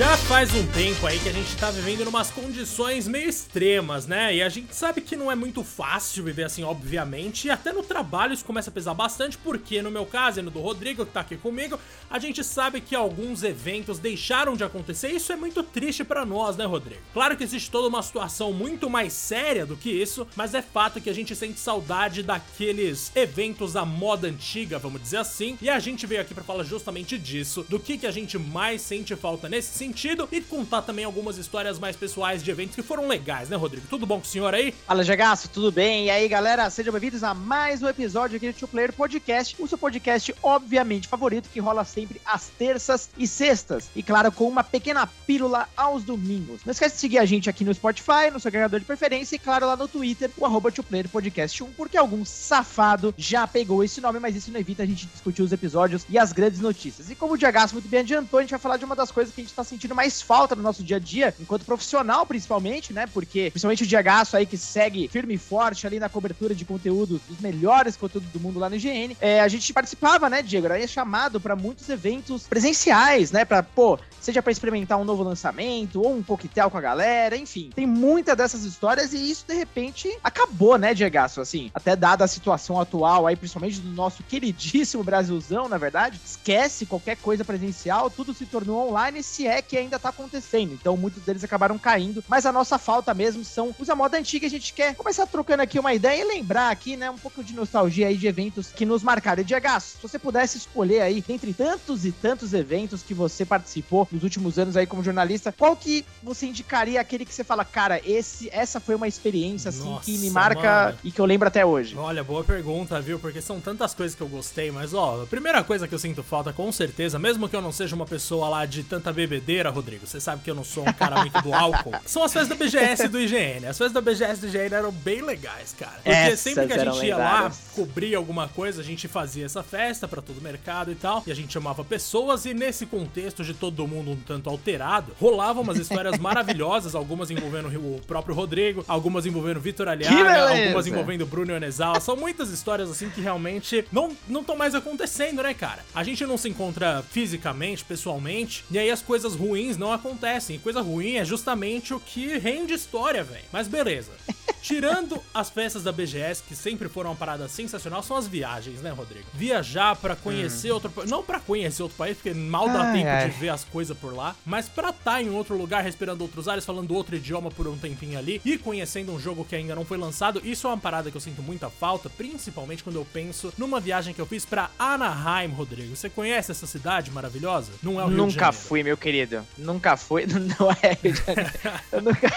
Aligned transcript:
Já 0.00 0.16
faz 0.16 0.54
um 0.54 0.66
tempo 0.68 1.06
aí 1.06 1.18
que 1.18 1.28
a 1.28 1.32
gente 1.32 1.54
tá 1.58 1.70
vivendo 1.70 2.08
umas 2.08 2.30
condições 2.30 3.06
meio 3.06 3.28
extremas, 3.28 4.06
né? 4.06 4.34
E 4.34 4.42
a 4.42 4.48
gente 4.48 4.74
sabe 4.74 5.02
que 5.02 5.14
não 5.14 5.30
é 5.30 5.34
muito 5.34 5.62
fácil 5.62 6.24
viver 6.24 6.44
assim, 6.44 6.64
obviamente. 6.64 7.46
E 7.46 7.50
até 7.50 7.70
no 7.70 7.82
trabalho 7.82 8.32
isso 8.32 8.42
começa 8.42 8.70
a 8.70 8.72
pesar 8.72 8.94
bastante, 8.94 9.36
porque 9.36 9.82
no 9.82 9.90
meu 9.90 10.06
caso 10.06 10.40
e 10.40 10.42
no 10.42 10.50
do 10.50 10.58
Rodrigo, 10.58 11.04
que 11.04 11.12
tá 11.12 11.20
aqui 11.20 11.36
comigo, 11.36 11.78
a 12.08 12.18
gente 12.18 12.42
sabe 12.42 12.80
que 12.80 12.96
alguns 12.96 13.42
eventos 13.42 13.98
deixaram 13.98 14.56
de 14.56 14.64
acontecer. 14.64 15.10
E 15.10 15.16
isso 15.16 15.34
é 15.34 15.36
muito 15.36 15.62
triste 15.62 16.02
para 16.02 16.24
nós, 16.24 16.56
né, 16.56 16.64
Rodrigo? 16.64 17.02
Claro 17.12 17.36
que 17.36 17.44
existe 17.44 17.70
toda 17.70 17.88
uma 17.88 18.02
situação 18.02 18.54
muito 18.54 18.88
mais 18.88 19.12
séria 19.12 19.66
do 19.66 19.76
que 19.76 19.90
isso, 19.90 20.26
mas 20.34 20.54
é 20.54 20.62
fato 20.62 20.98
que 20.98 21.10
a 21.10 21.14
gente 21.14 21.36
sente 21.36 21.60
saudade 21.60 22.22
daqueles 22.22 23.12
eventos 23.14 23.74
da 23.74 23.84
moda 23.84 24.28
antiga, 24.28 24.78
vamos 24.78 25.02
dizer 25.02 25.18
assim. 25.18 25.58
E 25.60 25.68
a 25.68 25.78
gente 25.78 26.06
veio 26.06 26.22
aqui 26.22 26.32
para 26.32 26.42
falar 26.42 26.64
justamente 26.64 27.18
disso, 27.18 27.66
do 27.68 27.78
que, 27.78 27.98
que 27.98 28.06
a 28.06 28.10
gente 28.10 28.38
mais 28.38 28.80
sente 28.80 29.14
falta 29.14 29.46
nesse 29.46 29.76
sentido 29.76 29.89
sentido 29.90 30.28
e 30.30 30.40
contar 30.40 30.82
também 30.82 31.04
algumas 31.04 31.36
histórias 31.36 31.78
mais 31.78 31.96
pessoais 31.96 32.44
de 32.44 32.50
eventos 32.50 32.76
que 32.76 32.82
foram 32.82 33.08
legais, 33.08 33.48
né, 33.48 33.56
Rodrigo? 33.56 33.86
Tudo 33.90 34.06
bom 34.06 34.20
com 34.20 34.26
o 34.26 34.28
senhor 34.28 34.54
aí? 34.54 34.72
Fala, 34.86 35.02
Jagaço, 35.02 35.48
tudo 35.48 35.72
bem? 35.72 36.06
E 36.06 36.10
aí, 36.10 36.28
galera, 36.28 36.70
sejam 36.70 36.92
bem-vindos 36.92 37.24
a 37.24 37.34
mais 37.34 37.82
um 37.82 37.88
episódio 37.88 38.36
aqui 38.36 38.52
do 38.52 38.56
Two 38.56 38.68
Player 38.68 38.92
Podcast, 38.92 39.56
o 39.58 39.66
seu 39.66 39.76
podcast, 39.76 40.32
obviamente, 40.42 41.08
favorito, 41.08 41.48
que 41.52 41.58
rola 41.58 41.84
sempre 41.84 42.20
às 42.24 42.46
terças 42.50 43.10
e 43.18 43.26
sextas. 43.26 43.90
E, 43.96 44.02
claro, 44.02 44.30
com 44.30 44.46
uma 44.46 44.62
pequena 44.62 45.08
pílula 45.26 45.68
aos 45.76 46.04
domingos. 46.04 46.60
Não 46.64 46.70
esquece 46.70 46.94
de 46.94 47.00
seguir 47.00 47.18
a 47.18 47.24
gente 47.24 47.50
aqui 47.50 47.64
no 47.64 47.74
Spotify, 47.74 48.30
no 48.32 48.38
seu 48.38 48.48
agregador 48.48 48.78
de 48.78 48.86
preferência, 48.86 49.34
e, 49.34 49.40
claro, 49.40 49.66
lá 49.66 49.76
no 49.76 49.88
Twitter, 49.88 50.30
o 50.36 50.46
arroba 50.46 50.70
Podcast 51.10 51.64
1, 51.64 51.72
porque 51.72 51.96
algum 51.96 52.24
safado 52.24 53.12
já 53.18 53.44
pegou 53.44 53.82
esse 53.82 54.00
nome, 54.00 54.20
mas 54.20 54.36
isso 54.36 54.52
não 54.52 54.60
evita 54.60 54.84
a 54.84 54.86
gente 54.86 55.06
discutir 55.06 55.42
os 55.42 55.52
episódios 55.52 56.06
e 56.08 56.16
as 56.16 56.32
grandes 56.32 56.60
notícias. 56.60 57.10
E 57.10 57.16
como 57.16 57.34
o 57.34 57.36
Jagaço 57.36 57.74
muito 57.74 57.88
bem 57.88 58.00
adiantou, 58.00 58.38
a 58.38 58.42
gente 58.42 58.50
vai 58.50 58.60
falar 58.60 58.76
de 58.76 58.84
uma 58.84 58.94
das 58.94 59.10
coisas 59.10 59.34
que 59.34 59.40
a 59.40 59.44
gente 59.44 59.54
tá 59.54 59.64
sentindo 59.64 59.79
mais 59.88 60.22
falta 60.22 60.54
no 60.54 60.62
nosso 60.62 60.82
dia 60.82 60.96
a 60.96 61.00
dia, 61.00 61.34
enquanto 61.40 61.64
profissional 61.64 62.26
principalmente, 62.26 62.92
né? 62.92 63.06
Porque 63.06 63.50
principalmente 63.50 63.84
o 63.84 63.86
Diagaço 63.86 64.36
aí 64.36 64.46
que 64.46 64.56
segue 64.56 65.08
firme 65.08 65.34
e 65.34 65.38
forte 65.38 65.86
ali 65.86 65.98
na 65.98 66.08
cobertura 66.08 66.54
de 66.54 66.64
conteúdos, 66.64 67.20
dos 67.28 67.40
melhores 67.40 67.96
conteúdos 67.96 68.30
do 68.30 68.40
mundo 68.40 68.58
lá 68.58 68.68
no 68.68 68.76
IGN, 68.76 69.16
é, 69.20 69.40
a 69.40 69.48
gente 69.48 69.72
participava, 69.72 70.28
né, 70.28 70.42
Diego? 70.42 70.66
Era 70.66 70.86
chamado 70.86 71.40
para 71.40 71.56
muitos 71.56 71.88
eventos 71.88 72.46
presenciais, 72.46 73.30
né? 73.30 73.44
Pra, 73.44 73.62
pô, 73.62 73.98
seja 74.20 74.42
para 74.42 74.52
experimentar 74.52 74.98
um 74.98 75.04
novo 75.04 75.22
lançamento 75.22 76.02
ou 76.02 76.14
um 76.14 76.22
coquetel 76.22 76.70
com 76.70 76.78
a 76.78 76.80
galera, 76.80 77.36
enfim. 77.36 77.70
Tem 77.74 77.86
muitas 77.86 78.36
dessas 78.36 78.64
histórias 78.64 79.12
e 79.12 79.30
isso 79.30 79.44
de 79.46 79.54
repente 79.54 80.10
acabou, 80.22 80.76
né, 80.76 80.94
Diegaço? 80.94 81.40
Assim, 81.40 81.70
até 81.74 81.96
dada 81.96 82.24
a 82.24 82.28
situação 82.28 82.80
atual 82.80 83.26
aí, 83.26 83.36
principalmente 83.36 83.80
do 83.80 83.90
nosso 83.90 84.22
queridíssimo 84.22 85.02
Brasilzão, 85.02 85.68
na 85.68 85.78
verdade, 85.78 86.20
esquece 86.24 86.86
qualquer 86.86 87.16
coisa 87.16 87.44
presencial, 87.44 88.10
tudo 88.10 88.34
se 88.34 88.46
tornou 88.46 88.88
online, 88.88 89.22
se 89.22 89.46
é 89.46 89.59
que 89.62 89.76
ainda 89.76 89.98
tá 89.98 90.08
acontecendo. 90.08 90.72
Então 90.72 90.96
muitos 90.96 91.22
deles 91.22 91.44
acabaram 91.44 91.78
caindo, 91.78 92.22
mas 92.28 92.46
a 92.46 92.52
nossa 92.52 92.78
falta 92.78 93.12
mesmo 93.14 93.44
são 93.44 93.74
os 93.78 93.90
a 93.90 93.94
moda 93.94 94.16
antiga. 94.18 94.46
A 94.46 94.50
gente 94.50 94.72
quer 94.72 94.94
começar 94.94 95.26
trocando 95.26 95.62
aqui 95.62 95.78
uma 95.78 95.92
ideia 95.92 96.22
e 96.22 96.24
lembrar 96.24 96.70
aqui, 96.70 96.96
né, 96.96 97.10
um 97.10 97.18
pouco 97.18 97.42
de 97.42 97.54
nostalgia 97.54 98.08
aí 98.08 98.16
de 98.16 98.26
eventos 98.26 98.68
que 98.68 98.86
nos 98.86 99.02
marcaram. 99.02 99.42
E 99.42 99.44
Diego, 99.44 99.68
se 99.80 99.96
você 100.00 100.18
pudesse 100.18 100.58
escolher 100.58 101.00
aí, 101.02 101.20
dentre 101.26 101.52
tantos 101.52 102.04
e 102.04 102.12
tantos 102.12 102.54
eventos 102.54 103.02
que 103.02 103.12
você 103.14 103.44
participou 103.44 104.08
nos 104.10 104.22
últimos 104.22 104.58
anos 104.58 104.76
aí 104.76 104.86
como 104.86 105.02
jornalista, 105.02 105.52
qual 105.52 105.76
que 105.76 106.04
você 106.22 106.46
indicaria 106.46 107.00
aquele 107.00 107.24
que 107.24 107.34
você 107.34 107.44
fala, 107.44 107.64
cara, 107.64 108.00
esse, 108.04 108.48
essa 108.52 108.80
foi 108.80 108.94
uma 108.94 109.08
experiência 109.08 109.68
assim 109.68 109.90
Nossa, 109.90 110.04
que 110.04 110.18
me 110.18 110.30
marca 110.30 110.86
mano. 110.86 110.98
e 111.04 111.10
que 111.10 111.20
eu 111.20 111.26
lembro 111.26 111.48
até 111.48 111.64
hoje? 111.64 111.96
Olha, 111.96 112.22
boa 112.22 112.44
pergunta, 112.44 113.00
viu? 113.00 113.18
Porque 113.18 113.40
são 113.40 113.60
tantas 113.60 113.94
coisas 113.94 114.14
que 114.14 114.22
eu 114.22 114.28
gostei, 114.28 114.70
mas 114.70 114.94
ó, 114.94 115.22
a 115.22 115.26
primeira 115.26 115.62
coisa 115.62 115.86
que 115.86 115.94
eu 115.94 115.98
sinto 115.98 116.22
falta, 116.22 116.52
com 116.52 116.70
certeza, 116.72 117.18
mesmo 117.18 117.48
que 117.48 117.56
eu 117.56 117.62
não 117.62 117.72
seja 117.72 117.94
uma 117.94 118.06
pessoa 118.06 118.48
lá 118.48 118.66
de 118.66 118.82
tanta 118.82 119.12
bebedeira, 119.50 119.70
Rodrigo, 119.70 120.06
você 120.06 120.20
sabe 120.20 120.42
que 120.42 120.50
eu 120.50 120.54
não 120.54 120.62
sou 120.62 120.88
um 120.88 120.92
cara 120.92 121.20
muito 121.20 121.42
do 121.42 121.52
álcool, 121.52 121.92
são 122.06 122.22
as 122.22 122.32
festas 122.32 122.56
da 122.56 122.64
BGS 122.64 123.04
e 123.04 123.08
do 123.08 123.20
IGN. 123.20 123.66
As 123.66 123.76
festas 123.76 123.92
da 123.92 124.00
BGS 124.00 124.38
e 124.38 124.40
do 124.40 124.46
IGN 124.46 124.74
eram 124.74 124.92
bem 124.92 125.22
legais, 125.22 125.74
cara. 125.76 125.96
Porque 125.96 126.10
Essas 126.10 126.40
sempre 126.40 126.66
que 126.68 126.72
a 126.72 126.84
gente 126.84 127.06
ia 127.06 127.16
lá 127.16 127.52
cobrir 127.74 128.14
alguma 128.14 128.48
coisa, 128.48 128.80
a 128.80 128.84
gente 128.84 129.08
fazia 129.08 129.44
essa 129.44 129.62
festa 129.62 130.06
para 130.06 130.22
todo 130.22 130.38
o 130.38 130.40
mercado 130.40 130.92
e 130.92 130.94
tal, 130.94 131.22
e 131.26 131.32
a 131.32 131.34
gente 131.34 131.52
chamava 131.52 131.84
pessoas, 131.84 132.44
e 132.44 132.54
nesse 132.54 132.86
contexto 132.86 133.44
de 133.44 133.52
todo 133.52 133.86
mundo 133.86 134.12
um 134.12 134.16
tanto 134.16 134.48
alterado, 134.48 135.12
rolavam 135.20 135.62
umas 135.62 135.78
histórias 135.78 136.16
maravilhosas, 136.20 136.94
algumas 136.94 137.30
envolvendo 137.30 137.68
o 137.68 138.00
próprio 138.06 138.34
Rodrigo, 138.34 138.84
algumas 138.86 139.26
envolvendo 139.26 139.60
Vitor 139.60 139.88
Aliaga, 139.88 140.50
algumas 140.50 140.86
envolvendo 140.86 141.26
Bruno 141.26 141.52
Ionezawa. 141.52 142.00
São 142.00 142.16
muitas 142.16 142.50
histórias 142.50 142.90
assim 142.90 143.10
que 143.10 143.20
realmente 143.20 143.84
não 143.92 144.12
estão 144.28 144.56
mais 144.56 144.74
acontecendo, 144.74 145.42
né, 145.42 145.54
cara? 145.54 145.84
A 145.94 146.04
gente 146.04 146.24
não 146.24 146.38
se 146.38 146.48
encontra 146.48 147.02
fisicamente, 147.10 147.84
pessoalmente, 147.84 148.64
e 148.70 148.78
aí 148.78 148.90
as 148.90 149.02
coisas 149.02 149.34
ruins 149.40 149.76
não 149.76 149.92
acontecem. 149.92 150.56
E 150.56 150.58
coisa 150.58 150.80
ruim 150.80 151.16
é 151.16 151.24
justamente 151.24 151.94
o 151.94 152.00
que 152.00 152.38
rende 152.38 152.74
história, 152.74 153.24
velho. 153.24 153.44
Mas 153.52 153.66
beleza. 153.66 154.12
Tirando 154.62 155.20
as 155.32 155.48
festas 155.48 155.82
da 155.82 155.90
BGS, 155.90 156.42
que 156.46 156.54
sempre 156.54 156.88
foram 156.88 157.10
uma 157.10 157.16
parada 157.16 157.48
sensacional, 157.48 158.02
são 158.02 158.16
as 158.16 158.28
viagens, 158.28 158.82
né, 158.82 158.90
Rodrigo? 158.90 159.24
Viajar 159.32 159.96
para 159.96 160.14
conhecer 160.14 160.70
hum. 160.70 160.74
outro 160.74 160.90
país. 160.90 161.10
Não 161.10 161.22
para 161.22 161.40
conhecer 161.40 161.82
outro 161.82 161.96
país, 161.96 162.16
porque 162.16 162.34
mal 162.34 162.68
dá 162.68 162.82
ai, 162.82 162.98
tempo 162.98 163.08
ai. 163.08 163.30
de 163.30 163.38
ver 163.38 163.48
as 163.48 163.64
coisas 163.64 163.96
por 163.96 164.14
lá, 164.14 164.36
mas 164.44 164.68
pra 164.68 164.90
estar 164.90 165.12
tá 165.12 165.22
em 165.22 165.30
outro 165.30 165.56
lugar, 165.56 165.82
respirando 165.82 166.22
outros 166.22 166.46
ares, 166.46 166.64
falando 166.64 166.94
outro 166.94 167.16
idioma 167.16 167.50
por 167.50 167.66
um 167.66 167.78
tempinho 167.78 168.18
ali 168.18 168.40
e 168.44 168.58
conhecendo 168.58 169.12
um 169.12 169.18
jogo 169.18 169.44
que 169.44 169.56
ainda 169.56 169.74
não 169.74 169.84
foi 169.84 169.96
lançado. 169.96 170.42
Isso 170.44 170.66
é 170.66 170.70
uma 170.70 170.78
parada 170.78 171.10
que 171.10 171.16
eu 171.16 171.20
sinto 171.20 171.42
muita 171.42 171.70
falta, 171.70 172.10
principalmente 172.10 172.84
quando 172.84 172.96
eu 172.96 173.06
penso 173.10 173.52
numa 173.56 173.80
viagem 173.80 174.12
que 174.12 174.20
eu 174.20 174.26
fiz 174.26 174.44
para 174.44 174.70
Anaheim, 174.78 175.48
Rodrigo. 175.48 175.96
Você 175.96 176.10
conhece 176.10 176.50
essa 176.50 176.66
cidade 176.66 177.10
maravilhosa? 177.10 177.72
Não 177.82 177.98
é 177.98 178.04
o 178.04 178.08
Rio 178.08 178.16
Nunca 178.18 178.52
fui, 178.52 178.82
meu 178.82 178.96
querido. 178.96 179.29
Nunca 179.56 179.96
fui. 179.96 180.26
Não 180.58 180.70
é 180.82 180.98
Rio 181.02 181.12
de 181.12 181.24
Janeiro. 181.24 181.50
Eu 181.92 182.02
nunca. 182.02 182.28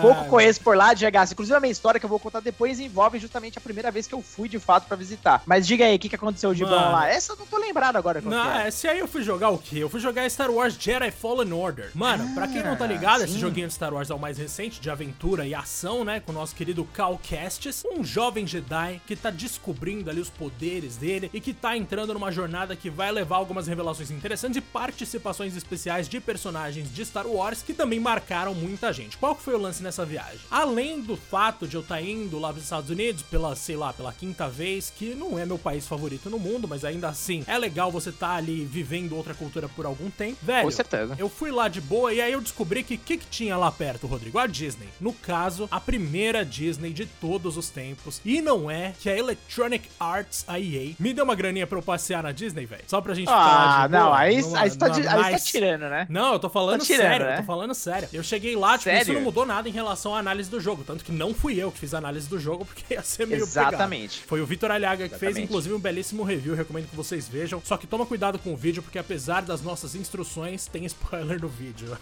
Pouco 0.00 0.26
conheço 0.26 0.60
por 0.60 0.76
lá, 0.76 0.92
GH. 0.94 1.32
Inclusive, 1.32 1.56
a 1.56 1.60
minha 1.60 1.72
história 1.72 1.98
que 1.98 2.06
eu 2.06 2.10
vou 2.10 2.18
contar 2.18 2.40
depois 2.40 2.78
envolve 2.78 3.18
justamente 3.18 3.58
a 3.58 3.60
primeira 3.60 3.90
vez 3.90 4.06
que 4.06 4.14
eu 4.14 4.22
fui 4.22 4.48
de 4.48 4.58
fato 4.58 4.86
para 4.86 4.96
visitar. 4.96 5.42
Mas 5.46 5.66
diga 5.66 5.84
aí, 5.84 5.96
o 5.96 5.98
que, 5.98 6.08
que 6.08 6.14
aconteceu 6.14 6.54
de 6.54 6.62
Mano, 6.62 6.76
bom 6.76 6.92
lá? 6.92 7.08
Essa 7.08 7.32
eu 7.32 7.36
não 7.36 7.46
tô 7.46 7.58
lembrado 7.58 7.96
agora. 7.96 8.20
Não, 8.20 8.50
é. 8.52 8.68
esse 8.68 8.86
aí 8.86 8.98
eu 8.98 9.08
fui 9.08 9.22
jogar 9.22 9.50
o 9.50 9.58
quê? 9.58 9.78
Eu 9.78 9.88
fui 9.88 10.00
jogar 10.00 10.28
Star 10.30 10.50
Wars 10.50 10.76
Jedi 10.78 11.10
Fallen 11.10 11.52
Order. 11.52 11.90
Mano, 11.94 12.28
ah, 12.30 12.34
pra 12.34 12.48
quem 12.48 12.62
não 12.62 12.76
tá 12.76 12.86
ligado, 12.86 13.20
sim. 13.20 13.24
esse 13.24 13.38
joguinho 13.38 13.68
de 13.68 13.74
Star 13.74 13.92
Wars 13.92 14.10
é 14.10 14.14
o 14.14 14.18
mais 14.18 14.38
recente, 14.38 14.80
de 14.80 14.90
aventura 14.90 15.46
e 15.46 15.54
ação, 15.54 16.04
né? 16.04 16.20
Com 16.20 16.32
o 16.32 16.34
nosso 16.34 16.54
querido 16.54 16.84
Cal 16.84 17.18
Kestis, 17.22 17.84
um 17.90 18.04
jovem 18.04 18.46
Jedi 18.46 19.00
que 19.06 19.16
tá 19.16 19.30
descobrindo 19.30 20.10
ali 20.10 20.20
os 20.20 20.30
poderes 20.30 20.96
dele 20.96 21.30
e 21.32 21.40
que 21.40 21.52
tá 21.52 21.76
entrando 21.76 22.14
numa 22.14 22.30
jornada 22.30 22.76
que 22.76 22.90
vai 22.90 23.10
levar 23.10 23.36
algumas 23.36 23.66
revelações 23.66 24.10
interessantes 24.10 24.56
e 24.56 24.60
participações 24.60 25.56
especiais 25.66 26.08
de 26.08 26.20
personagens 26.20 26.92
de 26.92 27.04
Star 27.04 27.26
Wars 27.26 27.62
que 27.62 27.74
também 27.74 27.98
marcaram 27.98 28.54
muita 28.54 28.92
gente. 28.92 29.16
Qual 29.16 29.34
que 29.34 29.42
foi 29.42 29.54
o 29.54 29.58
lance 29.58 29.82
nessa 29.82 30.04
viagem? 30.04 30.38
Além 30.50 31.00
do 31.00 31.16
fato 31.16 31.66
de 31.66 31.76
eu 31.76 31.80
estar 31.80 31.96
tá 31.96 32.00
indo 32.00 32.38
lá 32.38 32.48
para 32.48 32.58
os 32.58 32.64
Estados 32.64 32.88
Unidos 32.88 33.22
pela, 33.22 33.54
sei 33.56 33.76
lá, 33.76 33.92
pela 33.92 34.12
quinta 34.12 34.48
vez, 34.48 34.92
que 34.96 35.14
não 35.14 35.38
é 35.38 35.44
meu 35.44 35.58
país 35.58 35.86
favorito 35.86 36.30
no 36.30 36.38
mundo, 36.38 36.68
mas 36.68 36.84
ainda 36.84 37.08
assim 37.08 37.44
é 37.46 37.58
legal 37.58 37.90
você 37.90 38.10
estar 38.10 38.28
tá 38.28 38.34
ali 38.34 38.64
vivendo 38.64 39.16
outra 39.16 39.34
cultura 39.34 39.68
por 39.68 39.84
algum 39.84 40.10
tempo. 40.10 40.38
Velho, 40.42 40.64
com 40.64 40.70
certeza. 40.70 41.14
Eu 41.18 41.28
fui 41.28 41.50
lá 41.50 41.68
de 41.68 41.80
boa 41.80 42.12
e 42.12 42.20
aí 42.20 42.32
eu 42.32 42.40
descobri 42.40 42.82
que 42.82 42.94
o 42.94 42.98
que, 42.98 43.16
que 43.16 43.26
tinha 43.26 43.56
lá 43.56 43.70
perto, 43.70 44.06
Rodrigo? 44.06 44.38
A 44.38 44.46
Disney. 44.46 44.88
No 45.00 45.12
caso, 45.12 45.68
a 45.70 45.80
primeira 45.80 46.44
Disney 46.44 46.92
de 46.92 47.06
todos 47.06 47.56
os 47.56 47.68
tempos. 47.70 48.20
E 48.24 48.40
não 48.40 48.70
é 48.70 48.92
que 49.00 49.08
a 49.08 49.16
Electronic 49.16 49.88
Arts, 49.98 50.44
a 50.46 50.60
EA, 50.60 50.94
me 50.98 51.12
deu 51.12 51.24
uma 51.24 51.34
graninha 51.34 51.66
pra 51.66 51.78
eu 51.78 51.82
passear 51.82 52.22
na 52.22 52.32
Disney, 52.32 52.66
velho. 52.66 52.84
Só 52.86 53.00
pra 53.00 53.14
gente 53.14 53.28
ah, 53.28 53.32
ficar 53.32 53.82
Ah, 53.84 53.88
não, 53.88 54.12
aí, 54.12 54.36
aí, 54.36 54.70
você 54.70 54.76
tá, 54.78 54.86
aí 54.86 55.38
tirando, 55.58 55.90
né? 55.90 56.06
Não, 56.08 56.34
eu 56.34 56.38
tô 56.38 56.48
falando 56.48 56.80
tá 56.80 56.86
tirando, 56.86 57.02
sério, 57.02 57.26
né? 57.26 57.32
eu 57.34 57.36
tô 57.38 57.44
falando 57.44 57.74
sério. 57.74 58.08
Eu 58.12 58.22
cheguei 58.22 58.56
lá, 58.56 58.72
tipo, 58.72 58.84
sério? 58.84 59.02
isso 59.02 59.12
não 59.12 59.20
mudou 59.20 59.46
nada 59.46 59.68
em 59.68 59.72
relação 59.72 60.14
à 60.14 60.18
análise 60.18 60.50
do 60.50 60.60
jogo. 60.60 60.84
Tanto 60.84 61.04
que 61.04 61.12
não 61.12 61.34
fui 61.34 61.56
eu 61.56 61.70
que 61.70 61.78
fiz 61.78 61.94
a 61.94 61.98
análise 61.98 62.28
do 62.28 62.38
jogo, 62.38 62.64
porque 62.64 62.94
ia 62.94 63.02
ser 63.02 63.26
meio 63.26 63.42
Exatamente. 63.42 64.16
Pegado. 64.16 64.28
Foi 64.28 64.40
o 64.40 64.46
Vitor 64.46 64.70
Aliaga 64.70 65.08
que 65.08 65.14
Exatamente. 65.14 65.34
fez, 65.34 65.44
inclusive, 65.44 65.74
um 65.74 65.78
belíssimo 65.78 66.22
review. 66.22 66.54
Recomendo 66.54 66.88
que 66.88 66.96
vocês 66.96 67.28
vejam. 67.28 67.60
Só 67.64 67.76
que 67.76 67.86
toma 67.86 68.06
cuidado 68.06 68.38
com 68.38 68.52
o 68.52 68.56
vídeo, 68.56 68.82
porque 68.82 68.98
apesar 68.98 69.42
das 69.42 69.62
nossas 69.62 69.94
instruções, 69.94 70.66
tem 70.66 70.84
spoiler 70.86 71.40
no 71.40 71.48
vídeo. 71.48 71.96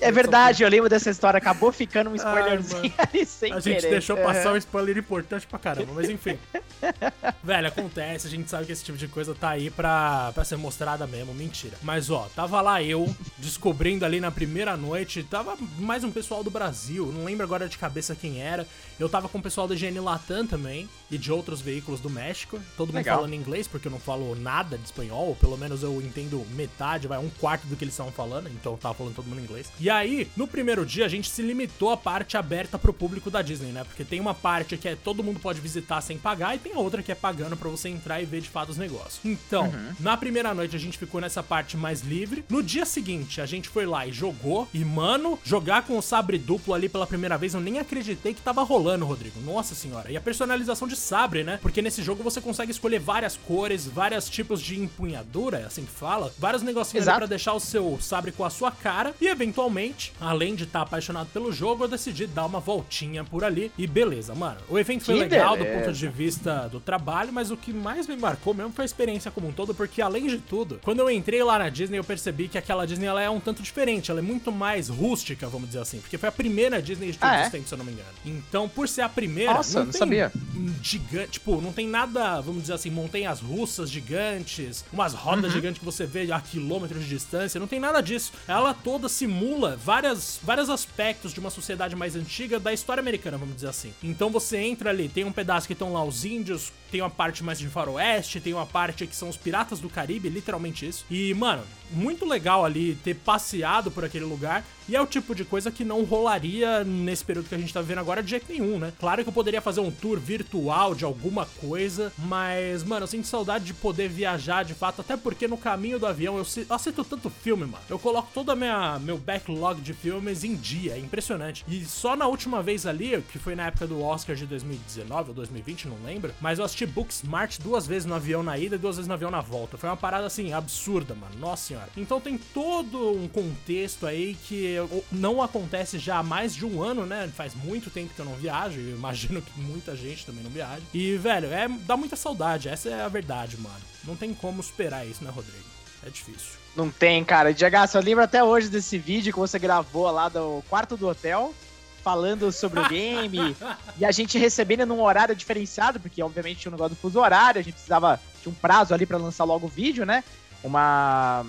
É 0.00 0.10
verdade, 0.10 0.62
eu 0.62 0.68
lembro 0.68 0.88
dessa 0.88 1.10
história. 1.10 1.38
Acabou 1.38 1.72
ficando 1.72 2.10
um 2.10 2.14
spoilerzinho 2.14 2.92
Ai, 2.98 3.08
ali 3.12 3.26
sem 3.26 3.52
A 3.52 3.60
gente 3.60 3.76
querer. 3.76 3.90
deixou 3.90 4.16
passar 4.16 4.52
um 4.52 4.56
spoiler 4.56 4.96
importante 4.98 5.46
pra 5.46 5.58
caramba, 5.58 5.92
mas 5.94 6.08
enfim. 6.08 6.38
Velho, 7.42 7.68
acontece, 7.68 8.26
a 8.26 8.30
gente 8.30 8.48
sabe 8.50 8.66
que 8.66 8.72
esse 8.72 8.84
tipo 8.84 8.98
de 8.98 9.08
coisa 9.08 9.34
tá 9.34 9.50
aí 9.50 9.70
pra, 9.70 10.30
pra 10.32 10.44
ser 10.44 10.56
mostrada 10.56 11.06
mesmo, 11.06 11.34
mentira. 11.34 11.76
Mas 11.82 12.10
ó, 12.10 12.28
tava 12.34 12.60
lá 12.62 12.82
eu, 12.82 13.14
descobrindo 13.38 14.04
ali 14.04 14.20
na 14.20 14.30
primeira 14.30 14.76
noite, 14.76 15.22
tava 15.22 15.56
mais 15.78 16.04
um 16.04 16.10
pessoal 16.10 16.42
do 16.42 16.50
Brasil, 16.50 17.12
não 17.12 17.24
lembro 17.24 17.44
agora 17.44 17.68
de 17.68 17.76
cabeça 17.76 18.14
quem 18.14 18.40
era. 18.40 18.66
Eu 18.98 19.08
tava 19.08 19.28
com 19.28 19.38
o 19.38 19.42
pessoal 19.42 19.66
da 19.66 19.74
GN 19.74 20.00
Latam 20.00 20.46
também 20.46 20.88
e 21.10 21.18
de 21.18 21.32
outros 21.32 21.60
veículos 21.60 22.00
do 22.00 22.08
México. 22.08 22.60
Todo 22.76 22.88
mundo 22.88 22.96
Legal. 22.96 23.16
falando 23.16 23.34
inglês, 23.34 23.66
porque 23.66 23.88
eu 23.88 23.92
não 23.92 23.98
falo 23.98 24.34
nada 24.36 24.78
de 24.78 24.84
espanhol, 24.84 25.28
ou 25.28 25.36
pelo 25.36 25.58
menos 25.58 25.82
eu 25.82 26.00
entendo 26.00 26.46
metade, 26.52 27.08
vai 27.08 27.18
um 27.18 27.28
quarto 27.28 27.66
do 27.66 27.76
que 27.76 27.84
eles 27.84 27.94
estavam 27.94 28.12
falando, 28.12 28.48
então 28.48 28.72
eu 28.72 28.78
tava 28.78 28.94
falando 28.94 29.14
todo 29.14 29.26
mundo 29.26 29.40
inglês. 29.40 29.72
E 29.80 29.90
aí, 29.90 30.30
no 30.36 30.46
primeiro 30.46 30.86
dia, 30.86 31.04
a 31.04 31.08
gente 31.08 31.28
se 31.28 31.42
limitou 31.42 31.90
à 31.90 31.96
parte 31.96 32.36
aberta 32.36 32.78
pro 32.78 32.92
público 32.92 33.30
da 33.30 33.42
Disney, 33.42 33.72
né? 33.72 33.82
Porque 33.84 34.04
tem 34.04 34.20
uma 34.20 34.34
parte 34.34 34.76
que 34.76 34.88
é 34.88 34.94
todo 34.94 35.22
mundo 35.22 35.40
pode 35.40 35.60
visitar 35.60 36.00
sem 36.00 36.16
pagar 36.16 36.54
e 36.54 36.58
tem 36.58 36.74
a 36.74 36.78
outra 36.78 37.02
que 37.02 37.10
é 37.10 37.14
pagando 37.14 37.56
pra 37.56 37.68
você 37.68 37.88
entrar 37.88 38.22
e 38.22 38.24
ver 38.24 38.40
de 38.40 38.48
fato 38.48 38.70
os 38.70 38.78
negócios. 38.78 39.20
Então, 39.24 39.72
na 39.98 40.16
primeira 40.16 40.54
noite 40.54 40.76
a 40.76 40.78
gente 40.78 40.96
ficou 40.96 41.20
nessa 41.20 41.42
parte 41.42 41.76
mais 41.76 42.02
livre. 42.02 42.44
No 42.52 42.62
dia 42.62 42.84
seguinte, 42.84 43.40
a 43.40 43.46
gente 43.46 43.66
foi 43.66 43.86
lá 43.86 44.06
e 44.06 44.12
jogou. 44.12 44.68
E, 44.74 44.84
mano, 44.84 45.38
jogar 45.42 45.86
com 45.86 45.96
o 45.96 46.02
sabre 46.02 46.36
duplo 46.36 46.74
ali 46.74 46.86
pela 46.86 47.06
primeira 47.06 47.38
vez, 47.38 47.54
eu 47.54 47.60
nem 47.62 47.78
acreditei 47.78 48.34
que 48.34 48.42
tava 48.42 48.62
rolando, 48.62 49.06
Rodrigo. 49.06 49.40
Nossa 49.40 49.74
senhora. 49.74 50.12
E 50.12 50.18
a 50.18 50.20
personalização 50.20 50.86
de 50.86 50.94
sabre, 50.94 51.44
né? 51.44 51.58
Porque 51.62 51.80
nesse 51.80 52.02
jogo 52.02 52.22
você 52.22 52.42
consegue 52.42 52.70
escolher 52.70 52.98
várias 53.00 53.38
cores, 53.38 53.86
vários 53.86 54.28
tipos 54.28 54.60
de 54.60 54.78
empunhadura, 54.78 55.60
é 55.60 55.64
assim 55.64 55.86
que 55.86 55.90
fala, 55.92 56.30
vários 56.38 56.62
negocinhos 56.62 57.06
pra 57.06 57.24
deixar 57.24 57.54
o 57.54 57.58
seu 57.58 57.98
sabre 58.02 58.30
com 58.32 58.44
a 58.44 58.50
sua 58.50 58.70
cara. 58.70 59.14
E 59.18 59.28
eventualmente, 59.28 60.12
além 60.20 60.54
de 60.54 60.64
estar 60.64 60.82
apaixonado 60.82 61.30
pelo 61.32 61.50
jogo, 61.52 61.84
eu 61.84 61.88
decidi 61.88 62.26
dar 62.26 62.44
uma 62.44 62.60
voltinha 62.60 63.24
por 63.24 63.44
ali. 63.44 63.72
E 63.78 63.86
beleza, 63.86 64.34
mano. 64.34 64.60
O 64.68 64.78
evento 64.78 65.06
foi 65.06 65.14
Que 65.14 65.20
legal 65.22 65.56
do 65.56 65.64
beleza. 65.64 65.86
ponto 65.86 65.96
de 65.96 66.08
vista 66.08 66.68
do 66.68 66.80
trabalho, 66.80 67.32
mas 67.32 67.50
o 67.50 67.56
que 67.56 67.72
mais 67.72 68.06
me 68.06 68.14
marcou 68.14 68.52
mesmo 68.52 68.74
foi 68.74 68.84
a 68.84 68.86
experiência 68.86 69.30
como 69.30 69.48
um 69.48 69.52
todo, 69.52 69.74
porque 69.74 70.02
além 70.02 70.26
de 70.26 70.36
tudo, 70.36 70.78
quando 70.82 70.98
eu 70.98 71.08
entrei 71.08 71.42
lá 71.42 71.58
na 71.58 71.70
Disney, 71.70 71.96
eu 71.98 72.04
percebi 72.04 72.31
que 72.32 72.58
aquela 72.58 72.86
Disney 72.86 73.06
ela 73.06 73.20
é 73.22 73.28
um 73.30 73.38
tanto 73.40 73.62
diferente, 73.62 74.10
ela 74.10 74.20
é 74.20 74.22
muito 74.22 74.50
mais 74.52 74.88
rústica, 74.88 75.48
vamos 75.48 75.68
dizer 75.68 75.80
assim, 75.80 75.98
porque 76.00 76.18
foi 76.18 76.28
a 76.28 76.32
primeira 76.32 76.80
Disney 76.82 77.12
de 77.12 77.18
todos 77.18 77.34
Ah, 77.36 77.40
é? 77.40 77.44
os 77.44 77.50
tempos, 77.50 77.68
se 77.68 77.74
eu 77.74 77.78
não 77.78 77.84
me 77.84 77.92
engano. 77.92 78.08
Então, 78.24 78.68
por 78.68 78.88
ser 78.88 79.02
a 79.02 79.08
primeira, 79.08 79.54
Nossa, 79.54 79.78
não, 79.80 79.84
não 79.86 79.92
tem 79.92 79.98
sabia. 79.98 80.32
um 80.56 80.74
gigante, 80.82 81.32
tipo, 81.32 81.60
não 81.60 81.72
tem 81.72 81.86
nada, 81.86 82.40
vamos 82.40 82.62
dizer 82.62 82.74
assim, 82.74 82.90
montanhas 82.90 83.40
russas 83.40 83.90
gigantes, 83.90 84.84
umas 84.92 85.12
rodas 85.14 85.44
Uhum. 85.46 85.50
gigantes 85.50 85.78
que 85.78 85.84
você 85.84 86.06
vê 86.06 86.30
a 86.32 86.40
quilômetros 86.40 87.02
de 87.02 87.08
distância, 87.08 87.58
não 87.58 87.66
tem 87.66 87.80
nada 87.80 88.00
disso. 88.00 88.32
Ela 88.46 88.72
toda 88.74 89.08
simula 89.08 89.76
várias, 89.76 90.38
vários 90.42 90.68
aspectos 90.70 91.32
de 91.32 91.40
uma 91.40 91.50
sociedade 91.50 91.96
mais 91.96 92.14
antiga 92.16 92.58
da 92.60 92.72
história 92.72 93.00
americana, 93.00 93.36
vamos 93.38 93.54
dizer 93.54 93.68
assim. 93.68 93.92
Então 94.02 94.30
você 94.30 94.58
entra 94.58 94.90
ali, 94.90 95.08
tem 95.08 95.24
um 95.24 95.32
pedaço 95.32 95.66
que 95.66 95.72
estão 95.72 95.92
lá 95.92 96.04
os 96.04 96.24
índios, 96.24 96.72
tem 96.90 97.00
uma 97.00 97.10
parte 97.10 97.42
mais 97.42 97.58
de 97.58 97.66
faroeste, 97.68 98.40
tem 98.40 98.52
uma 98.52 98.66
parte 98.66 99.06
que 99.06 99.16
são 99.16 99.28
os 99.28 99.36
piratas 99.36 99.80
do 99.80 99.88
Caribe, 99.88 100.28
literalmente 100.28 100.86
isso. 100.86 101.04
E, 101.10 101.32
mano, 101.34 101.62
muito 101.92 102.24
legal 102.24 102.64
ali 102.64 102.94
ter 102.96 103.14
passeado 103.14 103.90
por 103.90 104.04
aquele 104.04 104.24
lugar. 104.24 104.64
E 104.88 104.96
é 104.96 105.00
o 105.00 105.06
tipo 105.06 105.34
de 105.34 105.44
coisa 105.44 105.70
que 105.70 105.84
não 105.84 106.04
rolaria 106.04 106.84
nesse 106.84 107.24
período 107.24 107.48
que 107.48 107.54
a 107.54 107.58
gente 107.58 107.72
tá 107.72 107.80
vivendo 107.80 107.98
agora 107.98 108.22
de 108.22 108.30
jeito 108.30 108.50
nenhum, 108.50 108.78
né? 108.78 108.92
Claro 108.98 109.22
que 109.22 109.28
eu 109.28 109.32
poderia 109.32 109.60
fazer 109.60 109.80
um 109.80 109.90
tour 109.90 110.18
virtual 110.18 110.94
de 110.94 111.04
alguma 111.04 111.46
coisa, 111.60 112.12
mas, 112.18 112.82
mano, 112.82 113.04
eu 113.04 113.08
sinto 113.08 113.26
saudade 113.26 113.64
de 113.64 113.74
poder 113.74 114.08
viajar 114.08 114.64
de 114.64 114.74
fato, 114.74 115.00
até 115.00 115.16
porque 115.16 115.48
no 115.48 115.56
caminho 115.56 115.98
do 115.98 116.06
avião 116.06 116.36
eu, 116.36 116.46
eu 116.68 117.04
tanto 117.04 117.30
filme, 117.30 117.64
mano. 117.64 117.84
Eu 117.88 117.98
coloco 117.98 118.30
todo 118.32 118.52
meu 119.00 119.18
backlog 119.18 119.80
de 119.80 119.94
filmes 119.94 120.44
em 120.44 120.54
dia, 120.54 120.94
é 120.94 120.98
impressionante. 120.98 121.64
E 121.66 121.84
só 121.84 122.14
na 122.14 122.26
última 122.26 122.62
vez 122.62 122.86
ali, 122.86 123.22
que 123.30 123.38
foi 123.38 123.54
na 123.54 123.66
época 123.66 123.86
do 123.86 124.02
Oscar 124.02 124.36
de 124.36 124.46
2019 124.46 125.30
ou 125.30 125.34
2020, 125.34 125.88
não 125.88 125.96
lembro, 126.04 126.34
mas 126.40 126.58
eu 126.58 126.64
assisti 126.64 126.86
Booksmart 126.86 127.58
duas 127.60 127.86
vezes 127.86 128.04
no 128.04 128.14
avião 128.14 128.42
na 128.42 128.58
ida 128.58 128.76
e 128.76 128.78
duas 128.78 128.96
vezes 128.96 129.08
no 129.08 129.14
avião 129.14 129.30
na 129.30 129.40
volta. 129.40 129.78
Foi 129.78 129.88
uma 129.88 129.96
parada 129.96 130.26
assim 130.26 130.52
absurda, 130.52 131.14
mano. 131.14 131.34
Nossa 131.38 131.68
senhora. 131.68 131.88
Então 131.96 132.20
tem 132.20 132.36
todo 132.36 133.12
um 133.12 133.26
contexto 133.28 134.06
aí 134.06 134.36
que 134.46 134.71
não 135.10 135.42
acontece 135.42 135.98
já 135.98 136.18
há 136.18 136.22
mais 136.22 136.54
de 136.54 136.64
um 136.64 136.82
ano, 136.82 137.06
né? 137.06 137.30
Faz 137.34 137.54
muito 137.54 137.90
tempo 137.90 138.14
que 138.14 138.20
eu 138.20 138.24
não 138.24 138.34
viajo. 138.34 138.78
E 138.78 138.90
imagino 138.90 139.42
que 139.42 139.60
muita 139.60 139.96
gente 139.96 140.26
também 140.26 140.42
não 140.42 140.50
viaja. 140.50 140.82
E, 140.92 141.16
velho, 141.16 141.46
é, 141.52 141.68
dá 141.68 141.96
muita 141.96 142.16
saudade. 142.16 142.68
Essa 142.68 142.88
é 142.88 143.02
a 143.02 143.08
verdade, 143.08 143.56
mano. 143.58 143.80
Não 144.04 144.16
tem 144.16 144.34
como 144.34 144.62
superar 144.62 145.06
isso, 145.06 145.24
né, 145.24 145.30
Rodrigo? 145.30 145.64
É 146.04 146.10
difícil. 146.10 146.62
Não 146.74 146.90
tem, 146.90 147.24
cara. 147.24 147.52
Diego, 147.52 147.76
eu 147.94 148.00
lembro 148.00 148.24
até 148.24 148.42
hoje 148.42 148.68
desse 148.68 148.98
vídeo 148.98 149.32
que 149.32 149.38
você 149.38 149.58
gravou 149.58 150.10
lá 150.10 150.28
do 150.28 150.62
quarto 150.68 150.96
do 150.96 151.08
hotel, 151.08 151.54
falando 152.02 152.50
sobre 152.50 152.80
o 152.80 152.88
game, 152.88 153.56
e 153.98 154.04
a 154.04 154.10
gente 154.10 154.38
recebendo 154.38 154.86
num 154.86 155.02
horário 155.02 155.36
diferenciado, 155.36 156.00
porque 156.00 156.22
obviamente 156.22 156.60
tinha 156.60 156.70
um 156.70 156.74
negócio 156.74 156.96
do 156.96 157.00
fuso 157.00 157.20
horário, 157.20 157.60
a 157.60 157.62
gente 157.62 157.74
precisava, 157.74 158.18
tinha 158.42 158.50
um 158.50 158.54
prazo 158.54 158.94
ali 158.94 159.06
pra 159.06 159.18
lançar 159.18 159.44
logo 159.44 159.66
o 159.66 159.70
vídeo, 159.70 160.04
né? 160.04 160.24
Uma, 160.64 161.44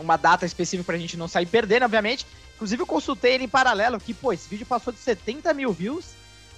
uma 0.00 0.16
data 0.16 0.44
específica 0.46 0.84
pra 0.84 0.98
gente 0.98 1.16
não 1.16 1.28
sair 1.28 1.46
perdendo, 1.46 1.84
obviamente. 1.84 2.26
Inclusive 2.54 2.82
eu 2.82 2.86
consultei 2.86 3.34
ele 3.34 3.44
em 3.44 3.48
paralelo, 3.48 3.98
que, 3.98 4.14
pô, 4.14 4.32
esse 4.32 4.48
vídeo 4.48 4.66
passou 4.66 4.92
de 4.92 4.98
70 4.98 5.52
mil 5.54 5.72
views, 5.72 6.06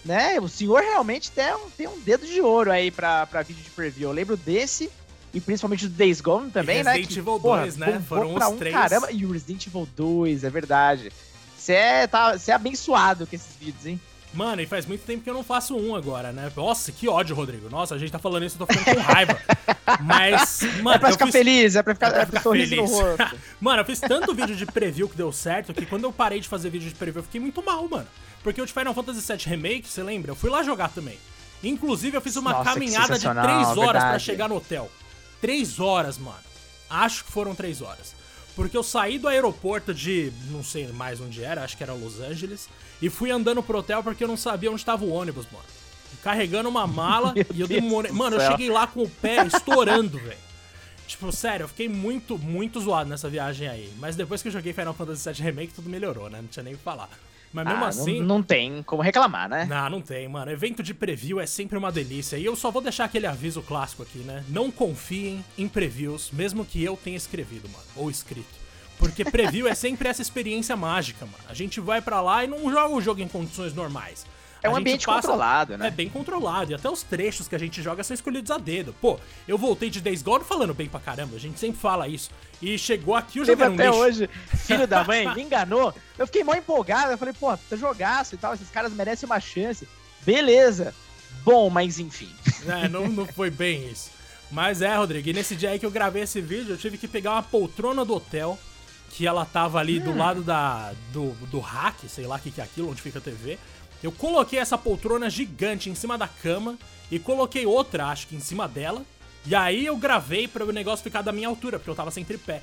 né? 0.04 0.38
O 0.40 0.48
senhor 0.48 0.82
realmente 0.82 1.30
tem 1.30 1.54
um, 1.54 1.70
tem 1.70 1.88
um 1.88 1.98
dedo 2.00 2.26
de 2.26 2.40
ouro 2.40 2.70
aí 2.70 2.90
pra, 2.90 3.26
pra 3.26 3.42
vídeo 3.42 3.62
de 3.62 3.70
preview. 3.70 4.10
Eu 4.10 4.14
lembro 4.14 4.36
desse, 4.36 4.90
e 5.32 5.40
principalmente 5.40 5.88
do 5.88 5.94
Days 5.94 6.20
Gone 6.20 6.50
também, 6.50 6.82
né? 6.82 6.92
Resident 6.92 7.18
Evil 7.18 7.40
porra, 7.40 7.62
2, 7.62 7.76
né? 7.76 8.02
Foram 8.08 8.34
os 8.34 8.44
um 8.44 8.56
três. 8.56 8.74
Caramba, 8.74 9.10
e 9.10 9.24
o 9.24 9.32
Resident 9.32 9.66
Evil 9.66 9.88
2, 9.96 10.44
é 10.44 10.50
verdade. 10.50 11.12
Você 11.56 11.72
é, 11.72 12.06
tá, 12.06 12.38
você 12.38 12.52
é 12.52 12.54
abençoado 12.54 13.26
com 13.26 13.34
esses 13.34 13.56
vídeos, 13.56 13.86
hein? 13.86 14.00
Mano, 14.34 14.60
e 14.60 14.66
faz 14.66 14.84
muito 14.84 15.02
tempo 15.06 15.22
que 15.24 15.30
eu 15.30 15.34
não 15.34 15.42
faço 15.42 15.74
um 15.76 15.96
agora, 15.96 16.30
né? 16.30 16.52
Nossa, 16.54 16.92
que 16.92 17.08
ódio, 17.08 17.34
Rodrigo. 17.34 17.70
Nossa, 17.70 17.94
a 17.94 17.98
gente 17.98 18.12
tá 18.12 18.18
falando 18.18 18.44
isso, 18.44 18.56
eu 18.60 18.66
tô 18.66 18.72
ficando 18.72 18.94
com 18.96 19.00
raiva. 19.00 19.38
Mas, 20.02 20.60
mano, 20.82 20.96
é 20.96 20.98
pra 20.98 21.12
ficar 21.12 21.26
fiz- 21.26 21.32
feliz, 21.34 21.74
é 21.76 21.82
pra 21.82 21.94
ficar, 21.94 22.08
É 22.08 22.10
pra 22.10 22.22
é 22.22 22.26
ficar 22.26 22.40
feliz. 22.42 22.70
no 22.70 22.84
rosto. 22.84 23.36
Mano, 23.60 23.80
eu 23.80 23.84
fiz 23.86 23.98
tanto 24.00 24.34
vídeo 24.34 24.54
de 24.54 24.66
preview 24.66 25.08
que 25.08 25.16
deu 25.16 25.32
certo 25.32 25.72
que 25.72 25.86
quando 25.86 26.04
eu 26.04 26.12
parei 26.12 26.40
de 26.40 26.48
fazer 26.48 26.68
vídeo 26.68 26.88
de 26.88 26.94
preview 26.94 27.20
eu 27.20 27.24
fiquei 27.24 27.40
muito 27.40 27.62
mal, 27.64 27.88
mano. 27.88 28.06
Porque 28.42 28.60
o 28.60 28.66
de 28.66 28.72
Final 28.72 28.92
Fantasy 28.92 29.20
VII 29.26 29.38
Remake, 29.46 29.88
você 29.88 30.02
lembra? 30.02 30.32
Eu 30.32 30.36
fui 30.36 30.50
lá 30.50 30.62
jogar 30.62 30.88
também. 30.90 31.18
Inclusive, 31.64 32.16
eu 32.16 32.20
fiz 32.20 32.36
uma 32.36 32.52
Nossa, 32.52 32.72
caminhada 32.74 33.14
de 33.14 33.20
sensacional, 33.20 33.44
três 33.44 33.68
horas 33.68 33.78
pra 33.90 34.00
verdade. 34.02 34.22
chegar 34.24 34.48
no 34.48 34.56
hotel. 34.56 34.90
Três 35.40 35.80
horas, 35.80 36.18
mano. 36.18 36.36
Acho 36.90 37.24
que 37.24 37.32
foram 37.32 37.54
três 37.54 37.80
horas. 37.80 38.14
Porque 38.56 38.76
eu 38.76 38.82
saí 38.82 39.18
do 39.18 39.28
aeroporto 39.28 39.92
de, 39.92 40.32
não 40.50 40.64
sei 40.64 40.86
mais 40.88 41.20
onde 41.20 41.44
era, 41.44 41.62
acho 41.62 41.76
que 41.76 41.82
era 41.82 41.92
Los 41.92 42.18
Angeles, 42.20 42.70
e 43.02 43.10
fui 43.10 43.30
andando 43.30 43.62
pro 43.62 43.78
hotel 43.78 44.02
porque 44.02 44.24
eu 44.24 44.28
não 44.28 44.36
sabia 44.36 44.72
onde 44.72 44.82
tava 44.82 45.04
o 45.04 45.10
ônibus, 45.10 45.46
mano. 45.52 45.64
Carregando 46.22 46.68
uma 46.68 46.86
mala 46.86 47.34
Meu 47.36 47.46
e 47.54 47.60
eu 47.60 47.68
demorei. 47.68 48.10
Mano, 48.10 48.36
eu 48.36 48.40
céu. 48.40 48.52
cheguei 48.52 48.70
lá 48.70 48.86
com 48.86 49.02
o 49.02 49.08
pé 49.08 49.46
estourando, 49.46 50.18
velho. 50.18 50.46
Tipo, 51.06 51.30
sério, 51.30 51.64
eu 51.64 51.68
fiquei 51.68 51.88
muito, 51.88 52.38
muito 52.38 52.80
zoado 52.80 53.08
nessa 53.08 53.28
viagem 53.28 53.68
aí. 53.68 53.92
Mas 53.98 54.16
depois 54.16 54.40
que 54.40 54.48
eu 54.48 54.52
joguei 54.52 54.72
Final 54.72 54.94
Fantasy 54.94 55.30
VII 55.30 55.42
Remake, 55.42 55.74
tudo 55.74 55.88
melhorou, 55.88 56.28
né? 56.30 56.40
Não 56.40 56.48
tinha 56.48 56.62
nem 56.62 56.74
o 56.74 56.78
que 56.78 56.82
falar. 56.82 57.10
Mas 57.52 57.66
mesmo 57.66 57.84
Ah, 57.84 57.88
assim. 57.88 58.18
não, 58.20 58.26
não 58.26 58.42
tem 58.42 58.82
como 58.82 59.02
reclamar, 59.02 59.48
né? 59.48 59.64
Não, 59.64 59.88
não 59.88 60.00
tem, 60.02 60.28
mano. 60.28 60.50
Evento 60.50 60.82
de 60.82 60.92
preview 60.92 61.40
é 61.40 61.46
sempre 61.46 61.78
uma 61.78 61.90
delícia. 61.90 62.36
E 62.36 62.44
eu 62.44 62.54
só 62.54 62.70
vou 62.70 62.82
deixar 62.82 63.04
aquele 63.04 63.26
aviso 63.26 63.62
clássico 63.62 64.02
aqui, 64.02 64.18
né? 64.18 64.44
Não 64.48 64.70
confiem 64.70 65.44
em 65.56 65.66
previews, 65.68 66.30
mesmo 66.32 66.64
que 66.64 66.82
eu 66.84 66.96
tenha 67.02 67.16
escrevido, 67.16 67.68
mano. 67.68 67.84
Ou 67.96 68.10
escrito. 68.10 68.66
Porque 68.98 69.24
preview 69.24 69.68
é 69.68 69.74
sempre 69.74 70.08
essa 70.08 70.22
experiência 70.22 70.74
mágica, 70.76 71.24
mano. 71.26 71.44
A 71.48 71.54
gente 71.54 71.80
vai 71.80 72.00
pra 72.00 72.20
lá 72.20 72.44
e 72.44 72.46
não 72.46 72.70
joga 72.70 72.94
o 72.94 73.00
jogo 73.00 73.20
em 73.20 73.28
condições 73.28 73.74
normais. 73.74 74.26
É 74.66 74.70
um 74.70 74.76
ambiente 74.76 75.06
passa- 75.06 75.22
controlado, 75.28 75.76
né? 75.78 75.88
É 75.88 75.90
bem 75.90 76.08
controlado. 76.08 76.72
E 76.72 76.74
até 76.74 76.88
os 76.88 77.02
trechos 77.02 77.48
que 77.48 77.54
a 77.54 77.58
gente 77.58 77.82
joga 77.82 78.02
são 78.04 78.14
escolhidos 78.14 78.50
a 78.50 78.58
dedo. 78.58 78.94
Pô, 79.00 79.18
eu 79.46 79.56
voltei 79.56 79.88
de 79.90 80.00
Days 80.00 80.22
Gone 80.22 80.44
falando 80.44 80.74
bem 80.74 80.88
pra 80.88 81.00
caramba. 81.00 81.36
A 81.36 81.40
gente 81.40 81.58
sempre 81.58 81.80
fala 81.80 82.08
isso. 82.08 82.30
E 82.60 82.78
chegou 82.78 83.14
aqui 83.14 83.40
o 83.40 83.44
jogo 83.44 83.60
era 83.62 83.70
um 83.70 83.74
até 83.74 83.86
lixo. 83.86 83.98
hoje, 83.98 84.30
filho 84.56 84.86
da 84.86 85.04
mãe, 85.04 85.26
me 85.34 85.42
enganou. 85.42 85.94
Eu 86.18 86.26
fiquei 86.26 86.42
mó 86.44 86.54
empolgado. 86.54 87.12
Eu 87.12 87.18
falei, 87.18 87.34
pô, 87.34 87.56
tá 87.56 87.76
jogaço 87.76 88.34
e 88.34 88.38
tal, 88.38 88.54
esses 88.54 88.70
caras 88.70 88.92
merecem 88.92 89.26
uma 89.26 89.40
chance. 89.40 89.86
Beleza. 90.24 90.94
Bom, 91.44 91.70
mas 91.70 91.98
enfim. 91.98 92.28
É, 92.66 92.88
não, 92.88 93.06
não 93.06 93.24
foi 93.26 93.48
bem 93.48 93.88
isso. 93.90 94.10
Mas 94.50 94.82
é, 94.82 94.96
Rodrigo, 94.96 95.28
e 95.28 95.32
nesse 95.32 95.54
dia 95.54 95.70
aí 95.70 95.78
que 95.78 95.86
eu 95.86 95.90
gravei 95.90 96.22
esse 96.24 96.40
vídeo, 96.40 96.72
eu 96.74 96.76
tive 96.76 96.98
que 96.98 97.06
pegar 97.06 97.32
uma 97.32 97.42
poltrona 97.44 98.04
do 98.04 98.14
hotel, 98.14 98.58
que 99.10 99.24
ela 99.24 99.44
tava 99.44 99.78
ali 99.78 100.00
do 100.00 100.16
lado 100.16 100.42
da, 100.42 100.92
do, 101.12 101.30
do 101.50 101.60
rack, 101.60 102.08
sei 102.08 102.26
lá 102.26 102.36
o 102.36 102.38
que, 102.40 102.50
que 102.50 102.60
é 102.60 102.64
aquilo, 102.64 102.90
onde 102.90 103.00
fica 103.00 103.18
a 103.18 103.22
TV. 103.22 103.56
Eu 104.02 104.12
coloquei 104.12 104.58
essa 104.58 104.76
poltrona 104.76 105.28
gigante 105.30 105.90
em 105.90 105.94
cima 105.94 106.16
da 106.18 106.28
cama 106.28 106.78
e 107.10 107.18
coloquei 107.18 107.66
outra, 107.66 108.06
acho 108.06 108.26
que 108.26 108.36
em 108.36 108.40
cima 108.40 108.68
dela. 108.68 109.02
E 109.44 109.54
aí 109.54 109.86
eu 109.86 109.96
gravei 109.96 110.48
para 110.48 110.64
o 110.64 110.72
negócio 110.72 111.02
ficar 111.02 111.22
da 111.22 111.32
minha 111.32 111.48
altura, 111.48 111.78
porque 111.78 111.90
eu 111.90 111.94
tava 111.94 112.10
sem 112.10 112.24
tripé. 112.24 112.62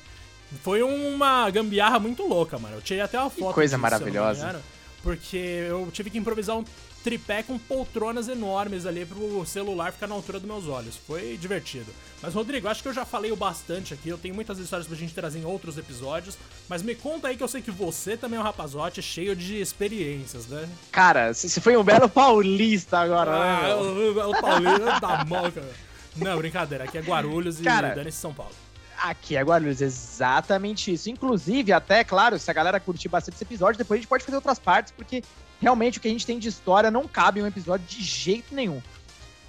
Foi 0.62 0.84
uma 0.84 1.50
gambiarra 1.50 2.00
muito 2.00 2.28
louca, 2.28 2.60
mano. 2.60 2.76
Eu 2.76 2.82
tirei 2.82 3.02
até 3.02 3.20
uma 3.20 3.30
foto. 3.30 3.54
coisa 3.54 3.78
não 3.78 3.80
me 3.80 3.84
maravilhosa. 3.84 4.62
Porque 5.02 5.38
eu 5.38 5.90
tive 5.92 6.10
que 6.10 6.18
improvisar 6.18 6.58
um 6.58 6.66
tripé 7.04 7.44
com 7.44 7.60
poltronas 7.60 8.28
enormes 8.28 8.86
ali 8.86 9.06
pro 9.06 9.46
celular 9.46 9.92
ficar 9.92 10.08
na 10.08 10.16
altura 10.16 10.40
dos 10.40 10.48
meus 10.48 10.68
olhos. 10.68 10.96
Foi 10.96 11.38
divertido. 11.40 11.92
Mas, 12.22 12.34
Rodrigo, 12.34 12.68
acho 12.68 12.82
que 12.82 12.88
eu 12.88 12.94
já 12.94 13.04
falei 13.04 13.32
o 13.32 13.36
bastante 13.36 13.94
aqui. 13.94 14.08
Eu 14.08 14.18
tenho 14.18 14.34
muitas 14.34 14.58
histórias 14.58 14.88
pra 14.88 14.96
gente 14.96 15.14
trazer 15.14 15.40
em 15.40 15.46
outros 15.46 15.78
episódios. 15.78 16.38
Mas 16.70 16.82
me 16.82 16.96
conta 16.96 17.28
aí 17.28 17.36
que 17.36 17.44
eu 17.44 17.48
sei 17.48 17.62
que 17.62 17.72
você 17.72 18.16
também 18.16 18.38
é 18.38 18.42
um 18.42 18.46
rapazote 18.46 19.02
cheio 19.02 19.36
de 19.36 19.60
experiências, 19.60 20.48
né? 20.48 20.70
Cara, 20.92 21.34
você 21.34 21.60
foi 21.60 21.76
um 21.76 21.84
belo 21.84 22.08
paulista 22.08 23.00
agora, 23.00 23.32
né? 23.32 23.40
Ah, 23.40 23.68
meu? 23.68 23.78
o, 23.78 24.30
o 24.32 24.42
Paulinho 24.42 25.00
da 25.02 25.26
mão, 25.26 25.52
cara. 25.52 25.74
Não, 26.16 26.38
brincadeira. 26.38 26.86
Aqui 26.86 26.98
é 26.98 27.02
Guarulhos 27.02 27.60
e 27.60 27.64
Cara, 27.64 27.96
dane-se 27.96 28.18
São 28.18 28.34
Paulo. 28.34 28.54
Aqui 28.98 29.36
é 29.36 29.42
Guarulhos, 29.42 29.82
exatamente 29.82 30.94
isso. 30.94 31.10
Inclusive, 31.10 31.74
até, 31.74 32.04
claro, 32.04 32.40
se 32.40 32.50
a 32.50 32.54
galera 32.54 32.80
curtir 32.80 33.10
bastante 33.10 33.36
esse 33.36 33.44
episódio, 33.44 33.78
depois 33.78 33.98
a 33.98 34.00
gente 34.00 34.08
pode 34.08 34.24
fazer 34.24 34.38
outras 34.38 34.60
partes, 34.60 34.94
porque 34.96 35.24
realmente 35.64 35.98
o 35.98 36.02
que 36.02 36.08
a 36.08 36.12
gente 36.12 36.26
tem 36.26 36.38
de 36.38 36.50
história 36.50 36.92
não 36.92 37.08
cabe 37.08 37.40
em 37.40 37.44
um 37.44 37.48
episódio 37.48 37.88
de 37.88 38.04
jeito 38.04 38.54
nenhum. 38.54 38.82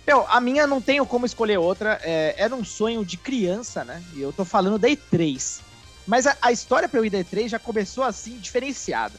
Meu, 0.07 0.27
a 0.29 0.41
minha 0.41 0.67
não 0.67 0.81
tenho 0.81 1.05
como 1.05 1.27
escolher 1.27 1.59
outra. 1.59 1.99
É, 2.03 2.35
era 2.39 2.55
um 2.55 2.65
sonho 2.65 3.05
de 3.05 3.17
criança, 3.17 3.85
né? 3.85 4.03
E 4.15 4.21
eu 4.21 4.33
tô 4.33 4.45
falando 4.45 4.79
da 4.79 4.89
E3. 4.89 5.61
Mas 6.07 6.27
a, 6.27 6.37
a 6.41 6.53
história 6.53 6.89
pra 6.89 7.01
eu 7.01 7.05
ir 7.05 7.11
da 7.11 7.19
E3 7.19 7.49
já 7.49 7.59
começou 7.59 8.05
assim, 8.05 8.39
diferenciada. 8.39 9.19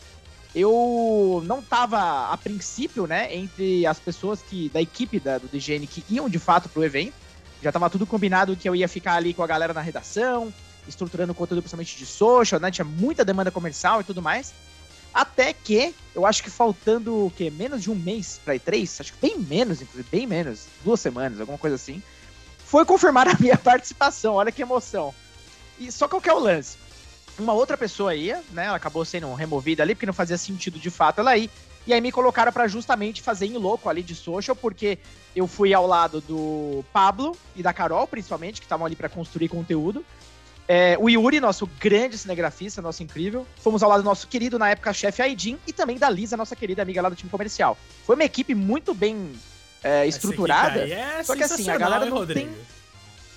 Eu 0.53 1.43
não 1.45 1.61
tava, 1.61 2.31
a 2.31 2.37
princípio, 2.37 3.05
né, 3.05 3.35
entre 3.35 3.85
as 3.85 3.99
pessoas 3.99 4.41
que 4.41 4.69
da 4.69 4.81
equipe 4.81 5.19
da, 5.19 5.37
do 5.37 5.47
DGN 5.47 5.85
que 5.85 6.05
iam 6.09 6.29
de 6.29 6.39
fato 6.39 6.69
pro 6.69 6.85
evento. 6.85 7.13
Já 7.61 7.73
tava 7.73 7.89
tudo 7.89 8.05
combinado 8.05 8.55
que 8.55 8.69
eu 8.69 8.75
ia 8.75 8.87
ficar 8.87 9.15
ali 9.15 9.33
com 9.33 9.43
a 9.43 9.47
galera 9.47 9.73
na 9.73 9.81
redação, 9.81 10.53
estruturando 10.87 11.33
conteúdo 11.33 11.61
principalmente 11.61 11.97
de 11.97 12.05
social, 12.05 12.61
né? 12.61 12.71
Tinha 12.71 12.85
muita 12.85 13.25
demanda 13.25 13.51
comercial 13.51 13.99
e 13.99 14.03
tudo 14.05 14.21
mais. 14.21 14.53
Até 15.15 15.53
que, 15.53 15.95
eu 16.13 16.25
acho 16.25 16.43
que 16.43 16.49
faltando 16.49 17.27
o 17.27 17.31
quê? 17.31 17.49
Menos 17.49 17.81
de 17.81 17.89
um 17.89 17.95
mês 17.95 18.37
pra 18.43 18.53
E3, 18.53 18.99
acho 18.99 19.13
que 19.13 19.19
bem 19.21 19.39
menos, 19.39 19.81
inclusive, 19.81 20.09
bem 20.11 20.27
menos, 20.27 20.65
duas 20.83 20.99
semanas, 20.99 21.39
alguma 21.39 21.57
coisa 21.57 21.77
assim, 21.77 22.03
foi 22.65 22.83
confirmar 22.83 23.25
a 23.33 23.37
minha 23.39 23.57
participação. 23.57 24.33
Olha 24.33 24.51
que 24.51 24.61
emoção. 24.61 25.15
E 25.79 25.89
só 25.89 26.09
qual 26.09 26.21
que 26.21 26.27
é 26.27 26.33
o 26.33 26.39
lance? 26.39 26.77
Uma 27.39 27.53
outra 27.53 27.77
pessoa 27.77 28.13
ia, 28.13 28.43
né? 28.51 28.65
Ela 28.65 28.75
acabou 28.75 29.05
sendo 29.05 29.33
removida 29.33 29.83
ali, 29.83 29.95
porque 29.95 30.05
não 30.05 30.13
fazia 30.13 30.37
sentido 30.37 30.77
de 30.77 30.89
fato 30.89 31.19
ela 31.19 31.37
ir. 31.37 31.49
E 31.87 31.93
aí 31.93 32.01
me 32.01 32.11
colocaram 32.11 32.51
para 32.51 32.67
justamente 32.67 33.21
fazer 33.21 33.45
em 33.45 33.57
louco 33.57 33.87
ali 33.87 34.03
de 34.03 34.15
social, 34.15 34.55
porque 34.55 34.99
eu 35.33 35.47
fui 35.47 35.73
ao 35.73 35.87
lado 35.87 36.19
do 36.19 36.83
Pablo 36.91 37.37
e 37.55 37.63
da 37.63 37.71
Carol, 37.71 38.05
principalmente, 38.05 38.59
que 38.59 38.65
estavam 38.65 38.85
ali 38.85 38.97
para 38.97 39.07
construir 39.07 39.47
conteúdo. 39.47 40.03
É, 40.67 40.97
o 40.99 41.07
Yuri, 41.09 41.39
nosso 41.39 41.67
grande 41.79 42.17
cinegrafista, 42.17 42.81
nosso 42.81 43.03
incrível. 43.03 43.45
Fomos 43.61 43.83
ao 43.83 43.89
lado 43.89 44.01
do 44.01 44.05
nosso 44.05 44.27
querido, 44.27 44.57
na 44.57 44.69
época, 44.69 44.91
chefe 44.93 45.21
Aidin, 45.21 45.59
e 45.67 45.71
também 45.73 45.97
da 45.97 46.09
Lisa, 46.09 46.35
nossa 46.35 46.55
querida 46.55 46.81
amiga 46.81 47.01
lá 47.01 47.09
do 47.09 47.15
time 47.15 47.29
comercial. 47.29 47.77
Foi 48.05 48.15
uma 48.15 48.23
equipe 48.23 48.55
muito 48.55 48.93
bem 48.93 49.31
é, 49.83 50.07
estruturada. 50.07 50.79
É 50.87 51.23
só 51.23 51.35
que 51.35 51.43
assim, 51.43 51.69
a 51.69 51.77
galera 51.77 52.05
não 52.05 52.17
Rodrigo? 52.17 52.49
tem... 52.49 52.75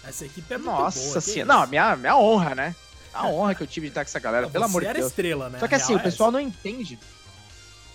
Essa 0.09 0.25
equipe 0.25 0.55
é 0.55 0.57
muito 0.57 0.71
Nossa 0.71 1.01
boa. 1.01 1.21
senhora. 1.21 1.53
Não, 1.53 1.67
minha, 1.67 1.95
minha 1.97 2.17
honra, 2.17 2.55
né? 2.55 2.75
A 3.13 3.27
honra 3.29 3.55
que 3.55 3.63
eu 3.63 3.67
tive 3.67 3.89
de 3.89 3.91
estar 3.91 4.05
com 4.05 4.09
essa 4.09 4.19
galera, 4.19 4.47
Não, 4.47 4.51
pelo 4.51 4.65
amor 4.65 4.83
de 4.83 4.93
Deus. 4.95 5.07
estrela, 5.09 5.51
né? 5.51 5.59
Só 5.59 5.69
que 5.69 5.75
assim, 5.75 5.89
real 5.89 5.99
o 5.99 6.01
é 6.01 6.05
pessoal 6.05 6.31
não 6.31 6.41
entende. 6.41 6.99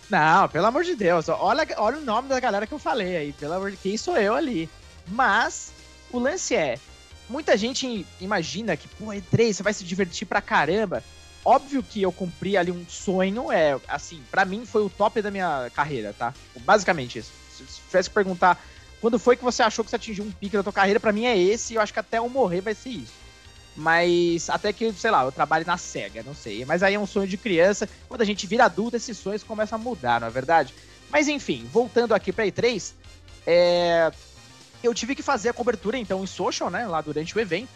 Não, 0.09 0.47
pelo 0.47 0.67
amor 0.67 0.83
de 0.83 0.95
Deus. 0.95 1.27
Olha, 1.29 1.67
olha 1.77 1.97
o 1.97 2.01
nome 2.01 2.29
da 2.29 2.39
galera 2.39 2.67
que 2.67 2.73
eu 2.73 2.77
falei 2.77 3.17
aí. 3.17 3.33
Pelo 3.33 3.53
amor 3.53 3.71
de 3.71 3.77
quem 3.77 3.97
sou 3.97 4.15
eu 4.15 4.35
ali. 4.35 4.69
Mas 5.07 5.71
o 6.11 6.19
lance 6.19 6.55
é: 6.55 6.77
muita 7.29 7.57
gente 7.57 8.05
imagina 8.19 8.75
que, 8.77 8.87
pô, 8.87 9.05
E3, 9.05 9.53
você 9.53 9.63
vai 9.63 9.73
se 9.73 9.83
divertir 9.83 10.25
pra 10.25 10.41
caramba. 10.41 11.03
Óbvio 11.45 11.83
que 11.83 12.01
eu 12.01 12.11
cumpri 12.11 12.55
ali 12.55 12.71
um 12.71 12.85
sonho, 12.87 13.51
é 13.51 13.77
assim, 13.87 14.23
pra 14.31 14.45
mim 14.45 14.65
foi 14.65 14.81
o 14.81 14.89
top 14.89 15.21
da 15.21 15.29
minha 15.29 15.69
carreira, 15.75 16.13
tá? 16.17 16.33
Basicamente 16.61 17.19
isso. 17.19 17.31
Se 17.51 17.65
se 17.67 17.81
tivesse 17.81 18.09
que 18.09 18.15
perguntar 18.15 18.63
quando 19.01 19.19
foi 19.19 19.35
que 19.35 19.43
você 19.43 19.61
achou 19.61 19.83
que 19.83 19.89
você 19.89 19.97
atingiu 19.97 20.23
um 20.23 20.31
pico 20.31 20.55
da 20.55 20.63
tua 20.63 20.71
carreira, 20.71 20.97
pra 20.97 21.11
mim 21.11 21.25
é 21.25 21.37
esse, 21.37 21.73
e 21.73 21.75
eu 21.75 21.81
acho 21.81 21.91
que 21.91 21.99
até 21.99 22.19
eu 22.19 22.29
morrer 22.29 22.61
vai 22.61 22.73
ser 22.73 22.89
isso. 22.89 23.11
Mas 23.75 24.49
até 24.49 24.71
que, 24.71 24.93
sei 24.93 25.11
lá, 25.11 25.25
eu 25.25 25.31
trabalho 25.31 25.65
na 25.65 25.77
SEGA, 25.77 26.23
não 26.23 26.33
sei. 26.33 26.63
Mas 26.63 26.83
aí 26.83 26.93
é 26.93 26.99
um 26.99 27.05
sonho 27.05 27.27
de 27.27 27.37
criança. 27.37 27.89
Quando 28.07 28.21
a 28.21 28.25
gente 28.25 28.47
vira 28.47 28.63
adulto, 28.63 28.95
esses 28.95 29.17
sonhos 29.17 29.43
começam 29.43 29.77
a 29.77 29.81
mudar, 29.81 30.21
não 30.21 30.27
é 30.27 30.31
verdade? 30.31 30.73
Mas 31.09 31.27
enfim, 31.27 31.67
voltando 31.71 32.13
aqui 32.13 32.31
pra 32.31 32.45
E3, 32.45 32.93
é... 33.45 34.09
eu 34.83 34.93
tive 34.93 35.15
que 35.15 35.23
fazer 35.23 35.49
a 35.49 35.53
cobertura 35.53 35.97
então 35.97 36.23
em 36.23 36.27
social, 36.27 36.69
né? 36.69 36.85
Lá 36.87 37.01
durante 37.01 37.35
o 37.35 37.39
evento. 37.39 37.69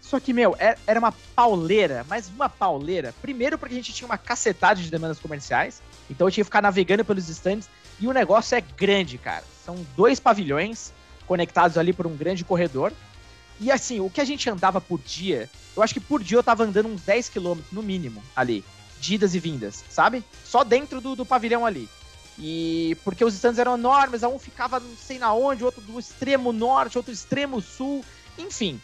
Só 0.00 0.20
que, 0.20 0.32
meu, 0.32 0.54
é- 0.58 0.76
era 0.86 0.98
uma 1.00 1.12
pauleira, 1.34 2.04
mas 2.08 2.28
uma 2.28 2.48
pauleira. 2.48 3.14
Primeiro 3.22 3.56
porque 3.58 3.74
a 3.74 3.76
gente 3.78 3.92
tinha 3.92 4.06
uma 4.06 4.18
cacetada 4.18 4.80
de 4.80 4.90
demandas 4.90 5.18
comerciais. 5.18 5.82
Então 6.10 6.26
eu 6.26 6.30
tinha 6.30 6.44
que 6.44 6.48
ficar 6.48 6.60
navegando 6.62 7.04
pelos 7.04 7.28
stands. 7.28 7.68
E 7.98 8.06
o 8.06 8.12
negócio 8.12 8.54
é 8.56 8.60
grande, 8.60 9.16
cara. 9.16 9.44
São 9.64 9.76
dois 9.96 10.20
pavilhões 10.20 10.92
conectados 11.26 11.78
ali 11.78 11.92
por 11.92 12.06
um 12.06 12.14
grande 12.16 12.44
corredor. 12.44 12.92
E 13.60 13.70
assim, 13.70 14.00
o 14.00 14.10
que 14.10 14.20
a 14.20 14.24
gente 14.24 14.48
andava 14.50 14.80
por 14.80 15.00
dia, 15.00 15.48
eu 15.76 15.82
acho 15.82 15.94
que 15.94 16.00
por 16.00 16.22
dia 16.22 16.36
eu 16.36 16.42
tava 16.42 16.64
andando 16.64 16.88
uns 16.88 17.02
10 17.02 17.28
quilômetros 17.28 17.72
no 17.72 17.82
mínimo 17.82 18.22
ali, 18.34 18.64
de 19.00 19.14
idas 19.14 19.34
e 19.34 19.38
vindas, 19.38 19.84
sabe? 19.88 20.24
Só 20.44 20.64
dentro 20.64 21.00
do, 21.00 21.14
do 21.14 21.24
pavilhão 21.24 21.64
ali. 21.64 21.88
E 22.38 22.96
porque 23.04 23.24
os 23.24 23.34
stands 23.34 23.58
eram 23.58 23.74
enormes, 23.74 24.22
um 24.22 24.38
ficava 24.38 24.80
não 24.80 24.96
sei 24.96 25.18
na 25.18 25.32
onde, 25.32 25.64
outro 25.64 25.80
do 25.80 25.98
extremo 25.98 26.52
norte, 26.52 26.98
outro 26.98 27.12
extremo 27.12 27.60
sul, 27.60 28.04
enfim. 28.36 28.80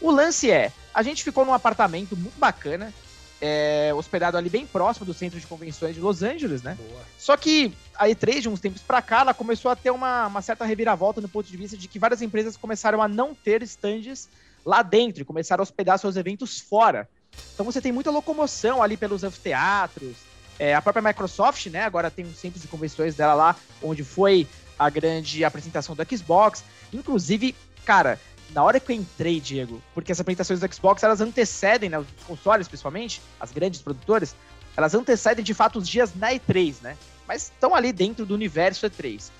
O 0.00 0.10
lance 0.10 0.50
é, 0.50 0.72
a 0.92 1.02
gente 1.02 1.22
ficou 1.22 1.44
num 1.44 1.52
apartamento 1.52 2.16
muito 2.16 2.38
bacana, 2.38 2.92
é, 3.40 3.92
hospedado 3.94 4.38
ali 4.38 4.48
bem 4.48 4.66
próximo 4.66 5.04
do 5.04 5.12
centro 5.12 5.38
de 5.38 5.46
convenções 5.46 5.94
de 5.94 6.00
Los 6.00 6.22
Angeles, 6.22 6.62
né? 6.62 6.76
Boa. 6.78 7.02
Só 7.18 7.36
que 7.36 7.74
a 7.94 8.08
E3, 8.08 8.40
de 8.40 8.48
uns 8.48 8.60
tempos 8.60 8.80
pra 8.80 9.02
cá, 9.02 9.20
ela 9.20 9.34
começou 9.34 9.70
a 9.70 9.76
ter 9.76 9.90
uma, 9.90 10.26
uma 10.26 10.40
certa 10.40 10.64
reviravolta 10.64 11.20
no 11.20 11.28
ponto 11.28 11.46
de 11.46 11.56
vista 11.56 11.76
de 11.76 11.86
que 11.86 11.98
várias 11.98 12.22
empresas 12.22 12.56
começaram 12.56 13.02
a 13.02 13.08
não 13.08 13.34
ter 13.34 13.62
stands 13.62 14.28
lá 14.64 14.82
dentro 14.82 15.22
e 15.22 15.24
começaram 15.26 15.60
a 15.60 15.64
hospedar 15.64 15.98
seus 15.98 16.16
eventos 16.16 16.58
fora. 16.58 17.08
Então 17.52 17.66
você 17.66 17.80
tem 17.80 17.92
muita 17.92 18.10
locomoção 18.10 18.82
ali 18.82 18.96
pelos 18.96 19.24
anfiteatros. 19.24 20.16
É, 20.58 20.74
a 20.74 20.82
própria 20.82 21.02
Microsoft, 21.02 21.66
né, 21.66 21.82
agora 21.82 22.10
tem 22.10 22.24
um 22.24 22.34
centro 22.34 22.60
de 22.60 22.68
convenções 22.68 23.14
dela 23.14 23.34
lá, 23.34 23.56
onde 23.82 24.04
foi 24.04 24.46
a 24.78 24.88
grande 24.88 25.44
apresentação 25.44 25.94
do 25.94 26.16
Xbox. 26.16 26.64
Inclusive, 26.92 27.54
cara, 27.84 28.20
na 28.50 28.62
hora 28.62 28.78
que 28.78 28.92
eu 28.92 28.96
entrei, 28.96 29.40
Diego, 29.40 29.82
porque 29.92 30.12
as 30.12 30.20
apresentações 30.20 30.60
do 30.60 30.72
Xbox, 30.72 31.02
elas 31.02 31.20
antecedem, 31.20 31.90
né, 31.90 31.98
os 31.98 32.06
consoles 32.26 32.68
principalmente, 32.68 33.20
as 33.40 33.50
grandes 33.50 33.80
produtoras, 33.80 34.34
elas 34.76 34.94
antecedem 34.94 35.44
de 35.44 35.54
fato 35.54 35.78
os 35.78 35.88
dias 35.88 36.14
na 36.14 36.32
E3, 36.32 36.76
né? 36.82 36.96
Mas 37.26 37.44
estão 37.44 37.74
ali 37.74 37.92
dentro 37.92 38.26
do 38.26 38.34
universo 38.34 38.86
E3. 38.86 39.30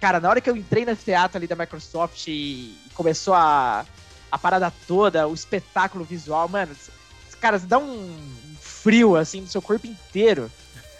Cara, 0.00 0.20
na 0.20 0.28
hora 0.28 0.40
que 0.40 0.48
eu 0.48 0.56
entrei 0.56 0.84
no 0.84 0.94
teatro 0.94 1.38
ali 1.38 1.46
da 1.46 1.56
Microsoft 1.56 2.28
e 2.28 2.76
começou 2.94 3.34
a, 3.34 3.84
a 4.30 4.38
parada 4.38 4.72
toda, 4.86 5.26
o 5.26 5.34
espetáculo 5.34 6.04
visual, 6.04 6.48
mano, 6.48 6.74
cara, 7.40 7.58
dá 7.58 7.78
um 7.78 8.16
frio 8.86 9.16
assim 9.16 9.40
no 9.40 9.48
seu 9.48 9.60
corpo 9.60 9.86
inteiro. 9.86 10.50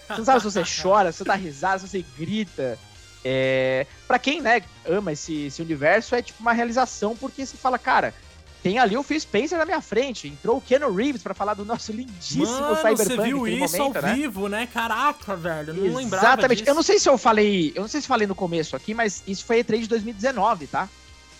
Você 0.09 0.19
não 0.19 0.25
sabe 0.25 0.41
se 0.41 0.51
você 0.51 0.63
chora, 0.83 1.13
se 1.13 1.19
você 1.19 1.25
dá 1.25 1.35
risada, 1.35 1.79
se 1.79 1.89
você 1.89 2.05
grita. 2.19 2.77
É, 3.25 3.87
para 4.07 4.19
quem, 4.19 4.41
né, 4.41 4.63
ama 4.85 5.13
esse, 5.13 5.47
esse 5.47 5.63
universo, 5.63 6.15
é 6.15 6.23
tipo 6.23 6.41
uma 6.41 6.53
realização, 6.53 7.17
porque 7.17 7.45
você 7.45 7.57
fala, 7.57 7.77
cara, 7.79 8.15
tem 8.63 8.79
ali 8.79 8.97
o 8.97 9.03
Phil 9.03 9.19
Spencer 9.19 9.59
na 9.59 9.65
minha 9.65 9.81
frente, 9.81 10.29
entrou 10.29 10.59
o 10.59 10.61
Keanu 10.61 10.93
Reeves 10.93 11.23
pra 11.23 11.35
falar 11.35 11.55
do 11.55 11.65
nosso 11.65 11.93
lindíssimo 11.93 12.47
Mano, 12.47 12.77
Cyberpunk 12.77 13.05
você 13.05 13.23
viu 13.23 13.49
isso 13.49 13.79
momento, 13.79 13.97
ao 13.97 14.03
né? 14.03 14.15
vivo, 14.15 14.49
né? 14.49 14.69
Caraca, 14.73 15.35
velho. 15.37 15.71
eu 15.71 15.75
Não 15.75 15.97
lembrava 15.97 16.27
Exatamente. 16.27 16.65
Eu 16.67 16.75
não 16.75 16.83
sei 16.83 16.99
se 16.99 17.09
eu 17.09 17.19
falei, 17.19 17.73
eu 17.75 17.83
não 17.83 17.89
sei 17.89 18.01
se 18.01 18.07
falei 18.07 18.27
no 18.27 18.35
começo 18.35 18.77
aqui, 18.77 18.95
mas 18.95 19.23
isso 19.27 19.45
foi 19.45 19.63
E3 19.63 19.81
de 19.81 19.89
2019, 19.89 20.67
tá? 20.69 20.89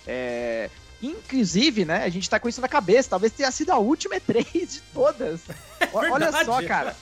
É, 0.07 0.71
inclusive, 1.03 1.85
né, 1.85 2.05
a 2.05 2.09
gente 2.09 2.29
tá 2.29 2.39
com 2.41 2.49
isso 2.49 2.61
na 2.61 2.69
cabeça, 2.69 3.11
talvez 3.11 3.33
tenha 3.33 3.51
sido 3.51 3.71
a 3.71 3.79
última 3.79 4.17
E3 4.17 4.45
de 4.67 4.81
todas. 4.93 5.41
O- 5.93 5.99
Olha 5.99 6.33
só, 6.45 6.63
cara. 6.63 6.97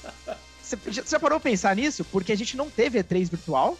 Você 0.62 0.78
já, 0.88 1.20
parou 1.20 1.38
pra 1.40 1.50
pensar 1.50 1.74
nisso? 1.76 2.04
Porque 2.04 2.32
a 2.32 2.36
gente 2.36 2.56
não 2.56 2.68
teve 2.70 3.02
E3 3.02 3.28
virtual, 3.30 3.78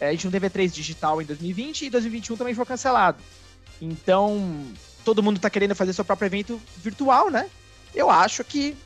é, 0.00 0.08
a 0.08 0.12
gente 0.12 0.24
não 0.24 0.32
teve 0.32 0.48
E3 0.48 0.70
digital 0.70 1.20
em 1.20 1.24
2020 1.24 1.86
e 1.86 1.90
2021 1.90 2.36
também 2.36 2.54
foi 2.54 2.64
cancelado. 2.64 3.18
Então, 3.80 4.64
todo 5.04 5.22
mundo 5.22 5.40
tá 5.40 5.48
querendo 5.50 5.74
fazer 5.74 5.92
seu 5.92 6.04
próprio 6.04 6.26
evento 6.26 6.60
virtual, 6.76 7.30
né? 7.30 7.48
Eu 7.94 8.10
acho 8.10 8.44
que 8.44 8.76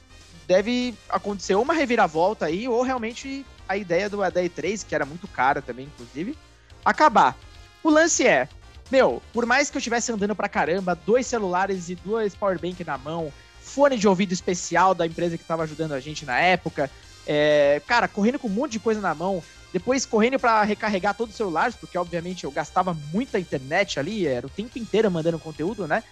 deve 0.46 0.94
acontecer 1.08 1.54
uma 1.54 1.74
reviravolta 1.74 2.46
aí, 2.46 2.68
ou 2.68 2.82
realmente 2.82 3.44
a 3.68 3.76
ideia 3.76 4.08
do 4.08 4.18
da 4.18 4.42
E3, 4.42 4.84
que 4.86 4.94
era 4.94 5.04
muito 5.04 5.26
cara 5.28 5.60
também, 5.62 5.86
inclusive, 5.86 6.36
acabar. 6.84 7.36
O 7.82 7.90
lance 7.90 8.26
é, 8.26 8.48
meu, 8.92 9.22
por 9.32 9.46
mais 9.46 9.70
que 9.70 9.76
eu 9.76 9.78
estivesse 9.78 10.12
andando 10.12 10.36
pra 10.36 10.50
caramba, 10.50 10.94
dois 10.94 11.26
celulares 11.26 11.88
e 11.88 11.94
dois 11.94 12.34
powerbank 12.34 12.84
na 12.84 12.98
mão, 12.98 13.32
fone 13.58 13.96
de 13.96 14.06
ouvido 14.06 14.32
especial 14.34 14.94
da 14.94 15.06
empresa 15.06 15.38
que 15.38 15.44
tava 15.44 15.62
ajudando 15.62 15.92
a 15.92 16.00
gente 16.00 16.26
na 16.26 16.38
época, 16.38 16.90
é, 17.26 17.80
cara, 17.86 18.06
correndo 18.06 18.38
com 18.38 18.48
um 18.48 18.50
monte 18.50 18.72
de 18.72 18.80
coisa 18.80 19.00
na 19.00 19.14
mão, 19.14 19.42
depois 19.72 20.04
correndo 20.04 20.38
pra 20.38 20.62
recarregar 20.62 21.14
todos 21.14 21.32
os 21.32 21.38
celulares, 21.38 21.74
porque 21.74 21.96
obviamente 21.96 22.44
eu 22.44 22.50
gastava 22.50 22.94
muita 23.10 23.40
internet 23.40 23.98
ali, 23.98 24.26
era 24.26 24.46
o 24.46 24.50
tempo 24.50 24.78
inteiro 24.78 25.10
mandando 25.10 25.38
conteúdo, 25.38 25.88
né? 25.88 26.04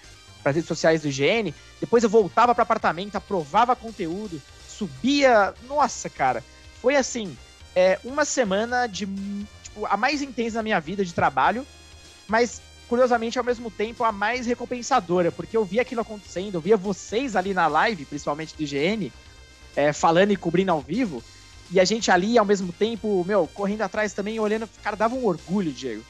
Para 0.43 0.53
redes 0.53 0.67
sociais 0.67 1.03
do 1.03 1.09
IGN. 1.09 1.55
Depois 1.79 2.03
eu 2.03 2.09
voltava 2.09 2.55
para 2.55 2.63
apartamento, 2.63 3.17
aprovava 3.17 3.77
conteúdo, 3.77 4.41
subia. 4.67 5.53
Nossa, 5.69 6.09
cara, 6.09 6.43
foi 6.81 6.97
assim, 6.97 7.37
é, 7.77 8.01
uma 8.03 8.25
semana 8.25 8.87
de 8.87 9.07
tipo, 9.63 9.85
a 9.85 9.99
mais 9.99 10.23
intensa 10.23 10.55
da 10.55 10.63
minha 10.63 10.81
vida 10.81 11.05
de 11.05 11.13
trabalho, 11.13 11.67
mas 12.27 12.63
curiosamente 12.91 13.39
ao 13.39 13.45
mesmo 13.45 13.71
tempo 13.71 14.03
a 14.03 14.11
mais 14.11 14.47
recompensadora, 14.47 15.31
porque 15.31 15.57
eu 15.57 15.65
via 15.65 15.83
aquilo 15.83 16.01
acontecendo, 16.01 16.57
eu 16.57 16.61
via 16.61 16.77
vocês 16.77 17.37
ali 17.37 17.55
na 17.55 17.69
live, 17.69 18.05
principalmente 18.05 18.53
do 18.57 18.65
IGN, 18.65 19.13
é, 19.77 19.93
falando 19.93 20.33
e 20.33 20.37
cobrindo 20.37 20.73
ao 20.73 20.81
vivo, 20.81 21.23
e 21.71 21.79
a 21.79 21.85
gente 21.85 22.11
ali 22.11 22.37
ao 22.37 22.45
mesmo 22.45 22.73
tempo, 22.73 23.25
meu, 23.25 23.47
correndo 23.47 23.83
atrás 23.83 24.13
também, 24.13 24.41
olhando, 24.41 24.69
cara, 24.83 24.97
dava 24.97 25.15
um 25.15 25.25
orgulho, 25.25 25.71
Diego. 25.71 26.03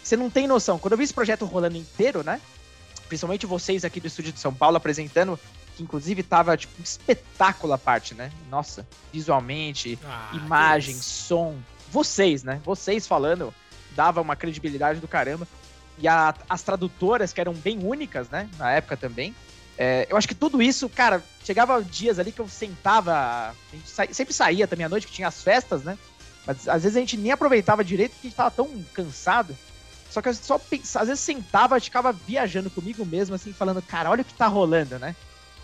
Você 0.00 0.16
não 0.16 0.30
tem 0.30 0.46
noção. 0.46 0.78
Quando 0.78 0.92
eu 0.92 0.98
vi 0.98 1.02
esse 1.02 1.12
projeto 1.12 1.44
rolando 1.44 1.76
inteiro, 1.76 2.22
né? 2.22 2.40
Principalmente 3.08 3.44
vocês 3.44 3.84
aqui 3.84 3.98
do 3.98 4.06
estúdio 4.06 4.32
de 4.32 4.38
São 4.38 4.54
Paulo 4.54 4.76
apresentando, 4.76 5.36
que 5.76 5.82
inclusive 5.82 6.22
tava, 6.22 6.56
tipo, 6.56 6.72
um 6.78 6.84
espetáculo 6.84 7.72
a 7.72 7.78
parte, 7.78 8.14
né? 8.14 8.30
Nossa, 8.48 8.86
visualmente, 9.12 9.98
Ah, 10.04 10.30
imagem, 10.34 10.94
som. 10.94 11.58
vocês, 11.90 12.44
né? 12.44 12.60
Vocês 12.64 13.08
falando 13.08 13.52
dava 13.98 14.20
uma 14.20 14.36
credibilidade 14.36 15.00
do 15.00 15.08
caramba. 15.08 15.48
E 15.98 16.06
a, 16.08 16.34
as 16.48 16.62
tradutoras, 16.62 17.32
que 17.32 17.40
eram 17.40 17.52
bem 17.52 17.78
únicas, 17.82 18.28
né? 18.28 18.48
Na 18.58 18.70
época 18.70 18.96
também. 18.96 19.34
É, 19.76 20.06
eu 20.10 20.16
acho 20.16 20.26
que 20.26 20.34
tudo 20.34 20.60
isso, 20.60 20.88
cara, 20.88 21.22
chegava 21.44 21.82
dias 21.82 22.18
ali 22.18 22.32
que 22.32 22.40
eu 22.40 22.48
sentava. 22.48 23.14
A 23.14 23.54
gente 23.72 23.88
sa 23.88 24.06
sempre 24.12 24.34
saía 24.34 24.66
também 24.66 24.86
à 24.86 24.88
noite, 24.88 25.06
que 25.06 25.12
tinha 25.12 25.28
as 25.28 25.42
festas, 25.42 25.82
né? 25.82 25.96
Mas 26.46 26.68
às 26.68 26.82
vezes 26.82 26.96
a 26.96 27.00
gente 27.00 27.16
nem 27.16 27.30
aproveitava 27.30 27.84
direito 27.84 28.12
porque 28.12 28.26
a 28.26 28.30
gente 28.30 28.36
tava 28.36 28.50
tão 28.50 28.84
cansado. 28.92 29.56
Só 30.10 30.22
que 30.22 30.28
eu 30.28 30.34
só 30.34 30.58
pensava, 30.58 31.02
às 31.02 31.08
vezes 31.08 31.22
sentava, 31.22 31.78
ficava 31.78 32.12
viajando 32.12 32.70
comigo 32.70 33.04
mesmo, 33.04 33.34
assim, 33.34 33.52
falando, 33.52 33.82
cara, 33.82 34.10
olha 34.10 34.22
o 34.22 34.24
que 34.24 34.34
tá 34.34 34.46
rolando, 34.46 34.98
né? 34.98 35.14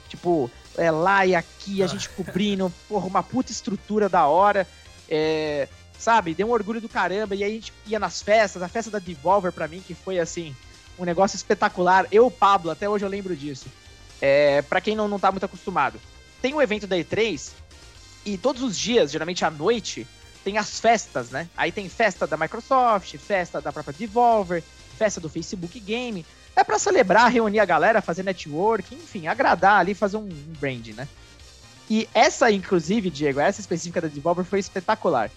Tipo, 0.08 0.50
é, 0.76 0.90
lá 0.90 1.24
e 1.24 1.34
aqui, 1.34 1.82
a 1.82 1.86
gente 1.86 2.08
cobrindo, 2.10 2.72
porra, 2.88 3.06
uma 3.06 3.22
puta 3.22 3.50
estrutura 3.50 4.08
da 4.08 4.26
hora. 4.26 4.66
É, 5.08 5.68
sabe? 5.98 6.34
Deu 6.34 6.48
um 6.48 6.52
orgulho 6.52 6.80
do 6.80 6.88
caramba. 6.88 7.34
E 7.34 7.44
aí 7.44 7.50
a 7.50 7.54
gente 7.54 7.72
ia 7.86 7.98
nas 7.98 8.22
festas, 8.22 8.62
a 8.62 8.68
festa 8.68 8.90
da 8.90 8.98
Devolver 8.98 9.52
pra 9.52 9.68
mim, 9.68 9.80
que 9.80 9.94
foi 9.94 10.18
assim, 10.18 10.54
um 10.98 11.04
negócio 11.04 11.36
espetacular. 11.36 12.06
Eu, 12.10 12.30
Pablo, 12.30 12.70
até 12.70 12.88
hoje 12.88 13.04
eu 13.04 13.08
lembro 13.08 13.34
disso. 13.36 13.66
É, 14.20 14.62
para 14.62 14.80
quem 14.80 14.94
não, 14.94 15.08
não 15.08 15.18
tá 15.18 15.30
muito 15.30 15.44
acostumado. 15.44 16.00
Tem 16.40 16.52
o 16.54 16.58
um 16.58 16.62
evento 16.62 16.86
da 16.86 16.96
E3 16.96 17.50
e 18.24 18.38
todos 18.38 18.62
os 18.62 18.76
dias, 18.76 19.10
geralmente 19.10 19.44
à 19.44 19.50
noite, 19.50 20.06
tem 20.42 20.58
as 20.58 20.78
festas, 20.78 21.30
né? 21.30 21.48
Aí 21.56 21.72
tem 21.72 21.88
festa 21.88 22.26
da 22.26 22.36
Microsoft, 22.36 23.16
festa 23.18 23.60
da 23.60 23.72
própria 23.72 23.94
Devolver, 23.94 24.62
festa 24.96 25.20
do 25.20 25.28
Facebook 25.28 25.78
Game. 25.80 26.24
É 26.56 26.62
para 26.62 26.78
celebrar, 26.78 27.30
reunir 27.30 27.60
a 27.60 27.64
galera, 27.64 28.00
fazer 28.00 28.22
network, 28.22 28.94
enfim, 28.94 29.26
agradar 29.26 29.80
ali, 29.80 29.94
fazer 29.94 30.16
um 30.16 30.28
brand, 30.60 30.88
né? 30.88 31.08
E 31.90 32.08
essa, 32.14 32.50
inclusive, 32.50 33.10
Diego, 33.10 33.40
essa 33.40 33.60
específica 33.60 34.00
da 34.00 34.08
Devolver 34.08 34.44
foi 34.44 34.58
espetacular. 34.58 35.30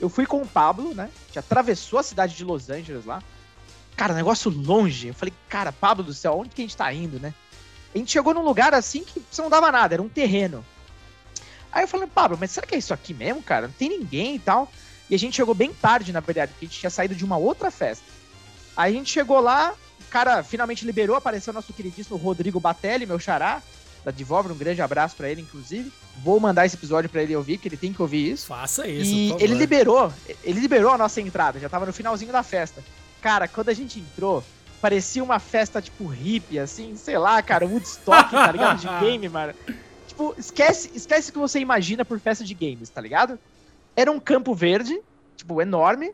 Eu 0.00 0.08
fui 0.08 0.26
com 0.26 0.42
o 0.42 0.46
Pablo, 0.46 0.94
né? 0.94 1.04
A 1.04 1.26
gente 1.26 1.38
atravessou 1.38 1.98
a 1.98 2.02
cidade 2.02 2.36
de 2.36 2.44
Los 2.44 2.68
Angeles 2.68 3.04
lá. 3.04 3.22
Cara, 3.96 4.14
negócio 4.14 4.50
longe. 4.50 5.08
Eu 5.08 5.14
falei, 5.14 5.32
cara, 5.48 5.72
Pablo 5.72 6.04
do 6.04 6.12
céu, 6.12 6.38
onde 6.38 6.50
que 6.50 6.60
a 6.60 6.64
gente 6.64 6.76
tá 6.76 6.92
indo, 6.92 7.18
né? 7.18 7.32
A 7.94 7.98
gente 7.98 8.12
chegou 8.12 8.34
num 8.34 8.42
lugar 8.42 8.74
assim 8.74 9.02
que 9.04 9.22
você 9.30 9.40
não 9.40 9.48
dava 9.48 9.72
nada, 9.72 9.94
era 9.94 10.02
um 10.02 10.08
terreno. 10.08 10.64
Aí 11.72 11.84
eu 11.84 11.88
falei, 11.88 12.06
Pablo, 12.06 12.36
mas 12.38 12.50
será 12.50 12.66
que 12.66 12.74
é 12.74 12.78
isso 12.78 12.92
aqui 12.92 13.14
mesmo, 13.14 13.42
cara? 13.42 13.68
Não 13.68 13.74
tem 13.74 13.88
ninguém 13.88 14.34
e 14.34 14.38
tal. 14.38 14.70
E 15.08 15.14
a 15.14 15.18
gente 15.18 15.36
chegou 15.36 15.54
bem 15.54 15.72
tarde, 15.72 16.12
na 16.12 16.20
verdade, 16.20 16.52
porque 16.52 16.66
a 16.66 16.68
gente 16.68 16.78
tinha 16.78 16.90
saído 16.90 17.14
de 17.14 17.24
uma 17.24 17.36
outra 17.36 17.70
festa. 17.70 18.04
Aí 18.76 18.92
a 18.92 18.96
gente 18.96 19.10
chegou 19.10 19.40
lá, 19.40 19.74
o 20.00 20.10
cara 20.10 20.42
finalmente 20.42 20.84
liberou, 20.84 21.16
apareceu 21.16 21.52
nosso 21.52 21.72
queridíssimo 21.72 22.16
Rodrigo 22.16 22.60
Batelli, 22.60 23.06
meu 23.06 23.18
xará, 23.18 23.62
da 24.06 24.12
Devolver, 24.12 24.52
um 24.52 24.56
grande 24.56 24.80
abraço 24.80 25.16
para 25.16 25.28
ele, 25.28 25.40
inclusive. 25.40 25.92
Vou 26.22 26.38
mandar 26.38 26.64
esse 26.64 26.76
episódio 26.76 27.10
para 27.10 27.24
ele 27.24 27.34
ouvir, 27.34 27.58
que 27.58 27.66
ele 27.66 27.76
tem 27.76 27.92
que 27.92 28.00
ouvir 28.00 28.30
isso. 28.30 28.46
Faça 28.46 28.86
isso. 28.86 29.12
E 29.12 29.32
ele 29.42 29.54
liberou, 29.54 30.12
ele 30.44 30.60
liberou 30.60 30.92
a 30.92 30.98
nossa 30.98 31.20
entrada, 31.20 31.58
já 31.58 31.68
tava 31.68 31.84
no 31.84 31.92
finalzinho 31.92 32.30
da 32.30 32.44
festa. 32.44 32.84
Cara, 33.20 33.48
quando 33.48 33.68
a 33.68 33.74
gente 33.74 33.98
entrou, 33.98 34.44
parecia 34.80 35.24
uma 35.24 35.40
festa, 35.40 35.82
tipo, 35.82 36.06
hippie, 36.06 36.60
assim, 36.60 36.94
sei 36.94 37.18
lá, 37.18 37.42
cara, 37.42 37.66
Woodstock, 37.66 38.30
tá 38.30 38.52
ligado? 38.52 38.78
De 38.78 38.86
game, 39.04 39.28
mano. 39.28 39.52
Tipo, 40.06 40.36
esquece, 40.38 40.88
esquece 40.94 41.30
o 41.30 41.32
que 41.32 41.38
você 41.40 41.58
imagina 41.58 42.04
por 42.04 42.20
festa 42.20 42.44
de 42.44 42.54
games, 42.54 42.88
tá 42.88 43.00
ligado? 43.00 43.36
Era 43.96 44.12
um 44.12 44.20
campo 44.20 44.54
verde, 44.54 44.96
tipo, 45.36 45.60
enorme, 45.60 46.12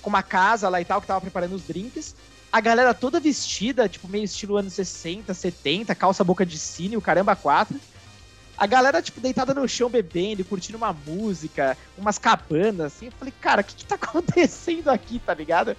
com 0.00 0.08
uma 0.08 0.22
casa 0.22 0.68
lá 0.68 0.80
e 0.80 0.84
tal, 0.84 1.00
que 1.00 1.08
tava 1.08 1.20
preparando 1.20 1.56
os 1.56 1.62
drinks. 1.66 2.14
A 2.52 2.60
galera 2.60 2.92
toda 2.92 3.18
vestida, 3.18 3.88
tipo, 3.88 4.06
meio 4.06 4.24
estilo 4.24 4.58
anos 4.58 4.74
60, 4.74 5.32
70, 5.32 5.94
calça 5.94 6.22
boca 6.22 6.44
de 6.44 6.58
sino, 6.58 7.00
caramba, 7.00 7.34
quatro. 7.34 7.80
A 8.58 8.66
galera, 8.66 9.00
tipo, 9.00 9.22
deitada 9.22 9.54
no 9.54 9.66
chão 9.66 9.88
bebendo, 9.88 10.44
curtindo 10.44 10.76
uma 10.76 10.92
música, 10.92 11.78
umas 11.96 12.18
cabanas, 12.18 12.92
assim. 12.92 13.06
Eu 13.06 13.12
falei, 13.12 13.32
cara, 13.40 13.62
o 13.62 13.64
que, 13.64 13.74
que 13.76 13.86
tá 13.86 13.94
acontecendo 14.00 14.90
aqui, 14.90 15.18
tá 15.18 15.32
ligado? 15.32 15.74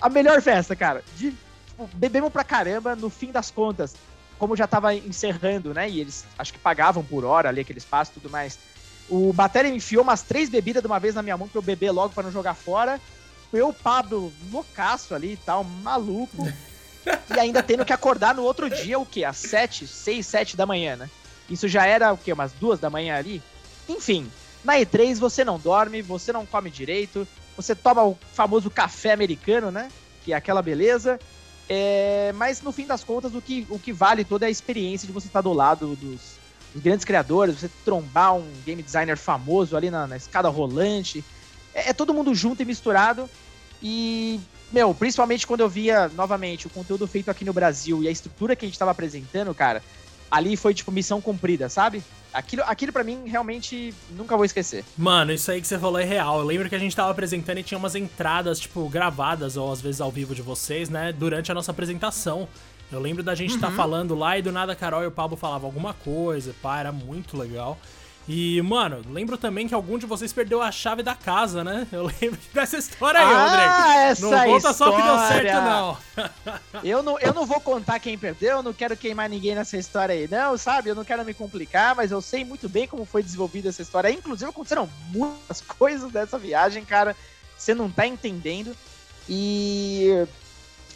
A 0.00 0.08
melhor 0.08 0.40
festa, 0.40 0.74
cara. 0.74 1.04
De, 1.16 1.34
tipo, 1.66 1.86
bebemos 1.92 2.32
pra 2.32 2.42
caramba, 2.42 2.96
no 2.96 3.10
fim 3.10 3.30
das 3.30 3.50
contas, 3.50 3.94
como 4.38 4.56
já 4.56 4.66
tava 4.66 4.94
encerrando, 4.94 5.74
né? 5.74 5.90
E 5.90 6.00
eles 6.00 6.24
acho 6.38 6.50
que 6.50 6.58
pagavam 6.58 7.04
por 7.04 7.26
hora 7.26 7.50
ali 7.50 7.60
aquele 7.60 7.78
espaço 7.78 8.12
e 8.12 8.20
tudo 8.20 8.30
mais. 8.30 8.58
O 9.06 9.34
Batéria 9.34 9.68
enfiou 9.68 10.02
umas 10.02 10.22
três 10.22 10.48
bebidas 10.48 10.82
de 10.82 10.86
uma 10.86 10.98
vez 10.98 11.14
na 11.14 11.22
minha 11.22 11.36
mão 11.36 11.46
pra 11.46 11.58
eu 11.58 11.62
beber 11.62 11.90
logo 11.90 12.14
para 12.14 12.24
não 12.24 12.32
jogar 12.32 12.54
fora 12.54 12.98
eu, 13.52 13.72
Pablo, 13.72 14.32
loucaço 14.50 15.14
ali 15.14 15.32
e 15.32 15.36
tal, 15.36 15.64
maluco. 15.64 16.46
e 17.34 17.38
ainda 17.38 17.62
tendo 17.62 17.84
que 17.84 17.92
acordar 17.92 18.34
no 18.34 18.42
outro 18.42 18.68
dia, 18.68 18.98
o 18.98 19.06
quê? 19.06 19.24
Às 19.24 19.36
7, 19.36 19.86
6, 19.86 20.26
7 20.26 20.56
da 20.56 20.66
manhã, 20.66 20.96
né? 20.96 21.10
Isso 21.48 21.68
já 21.68 21.86
era 21.86 22.12
o 22.12 22.18
quê? 22.18 22.32
Umas 22.32 22.52
duas 22.52 22.80
da 22.80 22.90
manhã 22.90 23.16
ali? 23.16 23.42
Enfim, 23.88 24.30
na 24.64 24.74
E3 24.74 25.18
você 25.18 25.44
não 25.44 25.58
dorme, 25.58 26.02
você 26.02 26.32
não 26.32 26.44
come 26.44 26.70
direito, 26.70 27.26
você 27.56 27.74
toma 27.74 28.04
o 28.04 28.18
famoso 28.32 28.68
café 28.68 29.12
americano, 29.12 29.70
né? 29.70 29.88
Que 30.24 30.32
é 30.32 30.36
aquela 30.36 30.60
beleza. 30.60 31.20
É... 31.68 32.32
Mas 32.34 32.60
no 32.62 32.72
fim 32.72 32.86
das 32.86 33.04
contas, 33.04 33.34
o 33.34 33.40
que, 33.40 33.66
o 33.70 33.78
que 33.78 33.92
vale 33.92 34.24
toda 34.24 34.44
é 34.44 34.48
a 34.48 34.50
experiência 34.50 35.06
de 35.06 35.12
você 35.12 35.28
estar 35.28 35.40
do 35.40 35.52
lado 35.52 35.94
dos, 35.94 36.38
dos 36.74 36.82
grandes 36.82 37.04
criadores, 37.04 37.60
você 37.60 37.70
trombar 37.84 38.34
um 38.34 38.52
game 38.64 38.82
designer 38.82 39.16
famoso 39.16 39.76
ali 39.76 39.88
na, 39.88 40.06
na 40.06 40.16
escada 40.16 40.48
rolante, 40.48 41.24
é, 41.76 41.90
é 41.90 41.92
todo 41.92 42.14
mundo 42.14 42.34
junto 42.34 42.62
e 42.62 42.64
misturado. 42.64 43.28
E, 43.82 44.40
meu, 44.72 44.94
principalmente 44.94 45.46
quando 45.46 45.60
eu 45.60 45.68
via 45.68 46.08
novamente 46.08 46.66
o 46.66 46.70
conteúdo 46.70 47.06
feito 47.06 47.30
aqui 47.30 47.44
no 47.44 47.52
Brasil 47.52 48.02
e 48.02 48.08
a 48.08 48.10
estrutura 48.10 48.56
que 48.56 48.64
a 48.64 48.68
gente 48.68 48.78
tava 48.78 48.90
apresentando, 48.90 49.54
cara, 49.54 49.82
ali 50.30 50.56
foi 50.56 50.72
tipo 50.72 50.90
missão 50.90 51.20
cumprida, 51.20 51.68
sabe? 51.68 52.02
Aquilo, 52.32 52.62
aquilo 52.66 52.92
para 52.92 53.04
mim 53.04 53.22
realmente 53.26 53.94
nunca 54.10 54.36
vou 54.36 54.44
esquecer. 54.44 54.84
Mano, 54.96 55.32
isso 55.32 55.50
aí 55.50 55.60
que 55.60 55.66
você 55.66 55.78
falou 55.78 55.98
é 55.98 56.04
real. 56.04 56.38
Eu 56.40 56.44
lembro 56.44 56.68
que 56.68 56.74
a 56.74 56.78
gente 56.78 56.96
tava 56.96 57.10
apresentando 57.10 57.58
e 57.58 57.62
tinha 57.62 57.78
umas 57.78 57.94
entradas, 57.94 58.58
tipo, 58.58 58.88
gravadas 58.88 59.56
ou 59.56 59.70
às 59.70 59.80
vezes 59.80 60.00
ao 60.00 60.10
vivo 60.10 60.34
de 60.34 60.42
vocês, 60.42 60.88
né? 60.88 61.12
Durante 61.12 61.50
a 61.52 61.54
nossa 61.54 61.70
apresentação. 61.70 62.48
Eu 62.90 63.00
lembro 63.00 63.22
da 63.22 63.34
gente 63.34 63.54
estar 63.54 63.68
uhum. 63.68 63.72
tá 63.72 63.76
falando 63.76 64.14
lá 64.14 64.38
e 64.38 64.42
do 64.42 64.52
nada 64.52 64.72
a 64.72 64.76
Carol 64.76 65.02
e 65.02 65.06
o 65.06 65.10
Pablo 65.10 65.36
falavam 65.36 65.66
alguma 65.66 65.92
coisa, 65.92 66.54
pá, 66.62 66.78
era 66.78 66.92
muito 66.92 67.36
legal. 67.36 67.78
E, 68.28 68.60
mano, 68.62 69.02
lembro 69.08 69.38
também 69.38 69.68
que 69.68 69.74
algum 69.74 69.96
de 69.96 70.04
vocês 70.04 70.32
perdeu 70.32 70.60
a 70.60 70.72
chave 70.72 71.00
da 71.00 71.14
casa, 71.14 71.62
né? 71.62 71.86
Eu 71.92 72.10
lembro 72.20 72.38
dessa 72.52 72.76
história 72.76 73.20
aí, 73.20 73.26
ah, 73.26 73.44
Rodrigo. 73.44 74.10
Essa 74.10 74.22
não 74.22 74.30
conta 74.30 74.70
história. 74.70 74.74
só 74.74 74.96
que 74.96 75.02
deu 75.02 75.18
certo, 75.28 75.60
não. 75.62 75.98
eu 76.82 77.02
não. 77.04 77.18
Eu 77.20 77.32
não 77.32 77.46
vou 77.46 77.60
contar 77.60 78.00
quem 78.00 78.18
perdeu, 78.18 78.64
não 78.64 78.72
quero 78.72 78.96
queimar 78.96 79.28
ninguém 79.28 79.54
nessa 79.54 79.76
história 79.76 80.12
aí, 80.12 80.26
não, 80.28 80.58
sabe? 80.58 80.90
Eu 80.90 80.96
não 80.96 81.04
quero 81.04 81.24
me 81.24 81.32
complicar, 81.32 81.94
mas 81.94 82.10
eu 82.10 82.20
sei 82.20 82.44
muito 82.44 82.68
bem 82.68 82.88
como 82.88 83.04
foi 83.04 83.22
desenvolvida 83.22 83.68
essa 83.68 83.82
história. 83.82 84.10
Inclusive, 84.10 84.50
aconteceram 84.50 84.90
muitas 85.12 85.60
coisas 85.78 86.10
dessa 86.10 86.36
viagem, 86.36 86.84
cara. 86.84 87.14
Você 87.56 87.74
não 87.74 87.88
tá 87.88 88.08
entendendo. 88.08 88.76
E. 89.28 90.26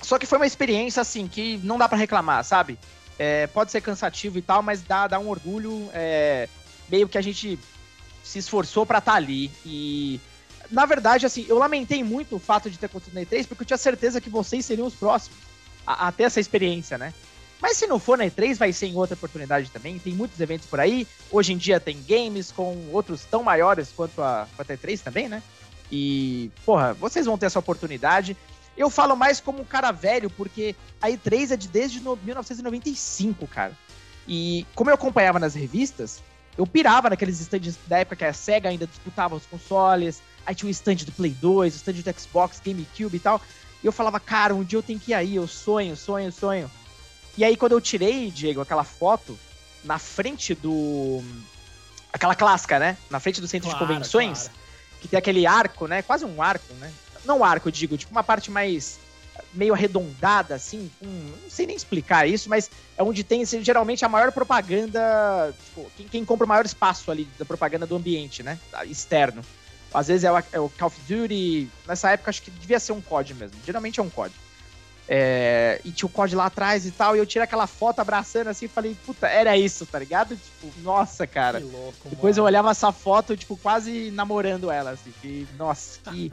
Só 0.03 0.19
que 0.19 0.27
foi 0.27 0.39
uma 0.39 0.47
experiência, 0.47 1.01
assim, 1.01 1.29
que 1.29 1.61
não 1.63 1.79
dá 1.79 1.89
para 1.89 1.99
reclamar, 1.99 2.43
sabe? 2.43 2.77
É, 3.17 3.47
pode 3.49 3.71
ser 3.71 3.83
cansativo 3.83 4.39
e 4.39 4.43
tal, 4.43 4.63
mas 4.63 4.83
dá, 4.83 5.07
dá 5.07 5.19
um 5.19 5.29
orgulho. 5.29 5.89
É 5.93 6.49
meio 6.91 7.09
que 7.09 7.19
a 7.19 7.23
gente 7.23 7.59
se 8.23 8.39
esforçou 8.39 8.85
para 8.85 8.99
estar 8.99 9.13
tá 9.13 9.17
ali. 9.17 9.51
E, 9.65 10.21
na 10.71 10.87
verdade, 10.87 11.27
assim, 11.27 11.47
eu 11.49 11.59
lamentei 11.59 12.03
muito 12.03 12.37
o 12.37 12.39
fato 12.39 12.71
de 12.71 12.79
ter 12.79 12.87
acontecido 12.87 13.15
na 13.15 13.23
E3, 13.23 13.47
porque 13.47 13.63
eu 13.63 13.67
tinha 13.67 13.79
certeza 13.79 14.21
que 14.21 14.31
vocês 14.31 14.65
seriam 14.65 14.87
os 14.87 14.95
próximos 14.95 15.39
a, 15.87 16.09
a 16.09 16.13
ter 16.13 16.25
essa 16.25 16.41
experiência, 16.41 16.97
né? 16.99 17.13
Mas 17.61 17.77
se 17.77 17.87
não 17.87 17.99
for 17.99 18.17
na 18.17 18.25
E3, 18.25 18.57
vai 18.57 18.73
ser 18.73 18.87
em 18.87 18.97
outra 18.97 19.15
oportunidade 19.15 19.71
também. 19.71 19.99
Tem 19.99 20.15
muitos 20.15 20.41
eventos 20.41 20.67
por 20.67 20.81
aí. 20.81 21.07
Hoje 21.31 21.53
em 21.53 21.59
dia 21.59 21.79
tem 21.79 22.03
games 22.09 22.51
com 22.51 22.89
outros 22.91 23.25
tão 23.25 23.43
maiores 23.43 23.93
quanto 23.95 24.23
a, 24.23 24.49
quanto 24.57 24.71
a 24.71 24.77
E3 24.77 25.01
também, 25.01 25.29
né? 25.29 25.43
E, 25.93 26.51
porra, 26.65 26.95
vocês 26.95 27.27
vão 27.27 27.37
ter 27.37 27.47
essa 27.47 27.59
oportunidade. 27.59 28.37
Eu 28.77 28.89
falo 28.89 29.15
mais 29.15 29.41
como 29.41 29.61
um 29.61 29.65
cara 29.65 29.93
velho, 29.93 30.31
porque 30.31 30.75
a 31.03 31.09
E3 31.09 31.51
é 31.51 31.57
de 31.57 31.69
desde 31.69 32.01
1995, 32.01 33.47
cara. 33.47 33.77
E 34.27 34.67
como 34.75 34.89
eu 34.89 34.95
acompanhava 34.95 35.39
nas 35.39 35.55
revistas, 35.55 36.23
eu 36.57 36.67
pirava 36.67 37.11
naqueles 37.11 37.41
stands 37.41 37.79
da 37.87 37.99
época 37.99 38.17
que 38.17 38.25
a 38.25 38.33
SEGA 38.33 38.69
ainda 38.69 38.87
disputava 38.87 39.35
os 39.35 39.47
consoles, 39.47 40.23
aí 40.45 40.55
tinha 40.55 40.69
o 40.69 40.71
stand 40.71 40.97
do 40.97 41.13
Play 41.13 41.31
2, 41.33 41.75
o 41.75 41.77
stand 41.77 41.93
do 41.93 42.21
Xbox, 42.21 42.61
GameCube 42.65 43.17
e 43.17 43.21
tal. 43.21 43.41
E 43.83 43.87
eu 43.87 43.93
falava, 43.93 44.21
cara, 44.21 44.55
um 44.55 44.63
dia 44.63 44.79
eu 44.79 44.83
tenho 44.83 45.01
que 45.01 45.13
ir 45.13 45.15
aí, 45.15 45.37
eu 45.37 45.47
sonho, 45.47 45.97
sonho, 45.97 46.31
sonho. 46.31 46.71
E 47.37 47.45
aí 47.45 47.57
quando 47.57 47.73
eu 47.73 47.81
tirei, 47.81 48.31
Diego, 48.31 48.61
aquela 48.61 48.85
foto 48.85 49.39
na 49.85 49.99
frente 49.99 50.55
do. 50.55 51.23
Aquela 52.13 52.35
clássica, 52.35 52.79
né? 52.79 52.97
Na 53.09 53.21
frente 53.21 53.41
do 53.41 53.47
centro 53.47 53.71
claro, 53.71 53.87
de 53.87 53.93
convenções, 53.93 54.49
claro. 54.49 54.59
que 55.01 55.09
tem 55.09 55.19
aquele 55.19 55.47
arco, 55.47 55.87
né? 55.87 56.03
Quase 56.03 56.25
um 56.25 56.43
arco, 56.43 56.75
né? 56.75 56.93
Não 57.25 57.45
arco, 57.45 57.69
eu 57.69 57.73
digo, 57.73 57.97
tipo 57.97 58.11
uma 58.13 58.25
parte 58.25 58.51
mais 58.51 58.99
meio 59.53 59.75
arredondada, 59.75 60.55
assim, 60.55 60.91
com, 60.99 61.07
não 61.07 61.51
sei 61.51 61.67
nem 61.67 61.77
explicar 61.77 62.29
isso, 62.29 62.49
mas 62.49 62.71
é 62.97 63.03
onde 63.03 63.25
tem 63.25 63.43
assim, 63.43 63.63
geralmente 63.63 64.05
a 64.05 64.09
maior 64.09 64.33
propaganda, 64.33 65.55
tipo, 65.65 65.91
quem, 65.97 66.09
quem, 66.09 66.25
compra 66.25 66.45
o 66.45 66.49
maior 66.49 66.65
espaço 66.65 67.11
ali 67.11 67.29
da 67.39 67.45
propaganda 67.45 67.87
do 67.87 67.97
ambiente, 67.97 68.43
né, 68.43 68.59
externo. 68.87 69.45
Às 69.93 70.09
vezes 70.09 70.25
é 70.25 70.33
o, 70.33 70.39
é 70.53 70.61
o, 70.61 70.69
Call 70.69 70.87
of 70.87 71.01
Duty, 71.09 71.69
nessa 71.87 72.11
época 72.11 72.31
acho 72.31 72.43
que 72.43 72.51
devia 72.51 72.79
ser 72.79 72.93
um 72.93 73.01
COD 73.01 73.35
mesmo, 73.35 73.57
geralmente 73.65 73.99
é 73.99 74.03
um 74.03 74.11
COD. 74.11 74.33
É, 75.13 75.81
e 75.85 75.91
tinha 75.91 76.07
o 76.07 76.11
COD 76.11 76.37
lá 76.37 76.47
atrás 76.47 76.87
e 76.87 76.93
tal, 76.93 77.17
e 77.17 77.19
eu 77.19 77.27
tirei 77.27 77.43
aquela 77.43 77.67
foto 77.67 77.99
abraçando 77.99 78.47
assim 78.47 78.67
e 78.67 78.69
falei, 78.69 78.97
puta, 79.05 79.27
era 79.27 79.57
isso, 79.57 79.85
tá 79.85 79.99
ligado? 79.99 80.37
Tipo, 80.37 80.73
nossa, 80.83 81.27
cara. 81.27 81.61
Que 81.61 81.67
louco, 81.67 82.09
Depois 82.09 82.37
mano. 82.37 82.43
eu 82.43 82.45
olhava 82.47 82.71
essa 82.71 82.93
foto, 82.93 83.37
tipo, 83.37 83.57
quase 83.57 84.13
namorando 84.13 84.71
ela, 84.71 84.91
assim. 84.91 85.13
Que, 85.21 85.49
nossa, 85.59 85.99
que. 86.13 86.31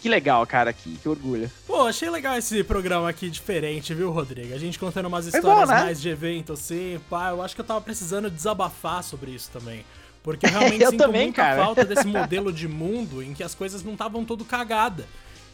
Que 0.00 0.08
legal, 0.08 0.46
cara, 0.46 0.72
que, 0.72 0.96
que 0.96 1.08
orgulho. 1.08 1.50
Pô, 1.66 1.86
achei 1.86 2.08
legal 2.10 2.36
esse 2.36 2.64
programa 2.64 3.08
aqui 3.08 3.28
diferente, 3.28 3.92
viu, 3.94 4.10
Rodrigo? 4.10 4.54
A 4.54 4.58
gente 4.58 4.78
contando 4.78 5.06
umas 5.06 5.28
Foi 5.28 5.38
histórias 5.38 5.68
bom, 5.68 5.74
né? 5.74 5.80
mais 5.82 6.00
de 6.00 6.08
evento, 6.08 6.54
assim, 6.54 6.98
pá, 7.08 7.30
eu 7.30 7.42
acho 7.42 7.54
que 7.54 7.60
eu 7.60 7.64
tava 7.64 7.80
precisando 7.80 8.30
desabafar 8.30 9.02
sobre 9.02 9.30
isso 9.32 9.50
também. 9.52 9.84
Porque 10.22 10.46
eu 10.46 10.50
realmente 10.50 10.82
Eu 10.82 10.90
sinto 10.90 11.00
também, 11.04 11.24
muita 11.24 11.42
cara. 11.42 11.62
falta 11.64 11.84
desse 11.84 12.06
modelo 12.08 12.52
de 12.52 12.66
mundo 12.66 13.22
em 13.22 13.34
que 13.34 13.42
as 13.42 13.54
coisas 13.54 13.82
não 13.82 13.92
estavam 13.92 14.24
todo 14.24 14.44
cagada. 14.44 15.06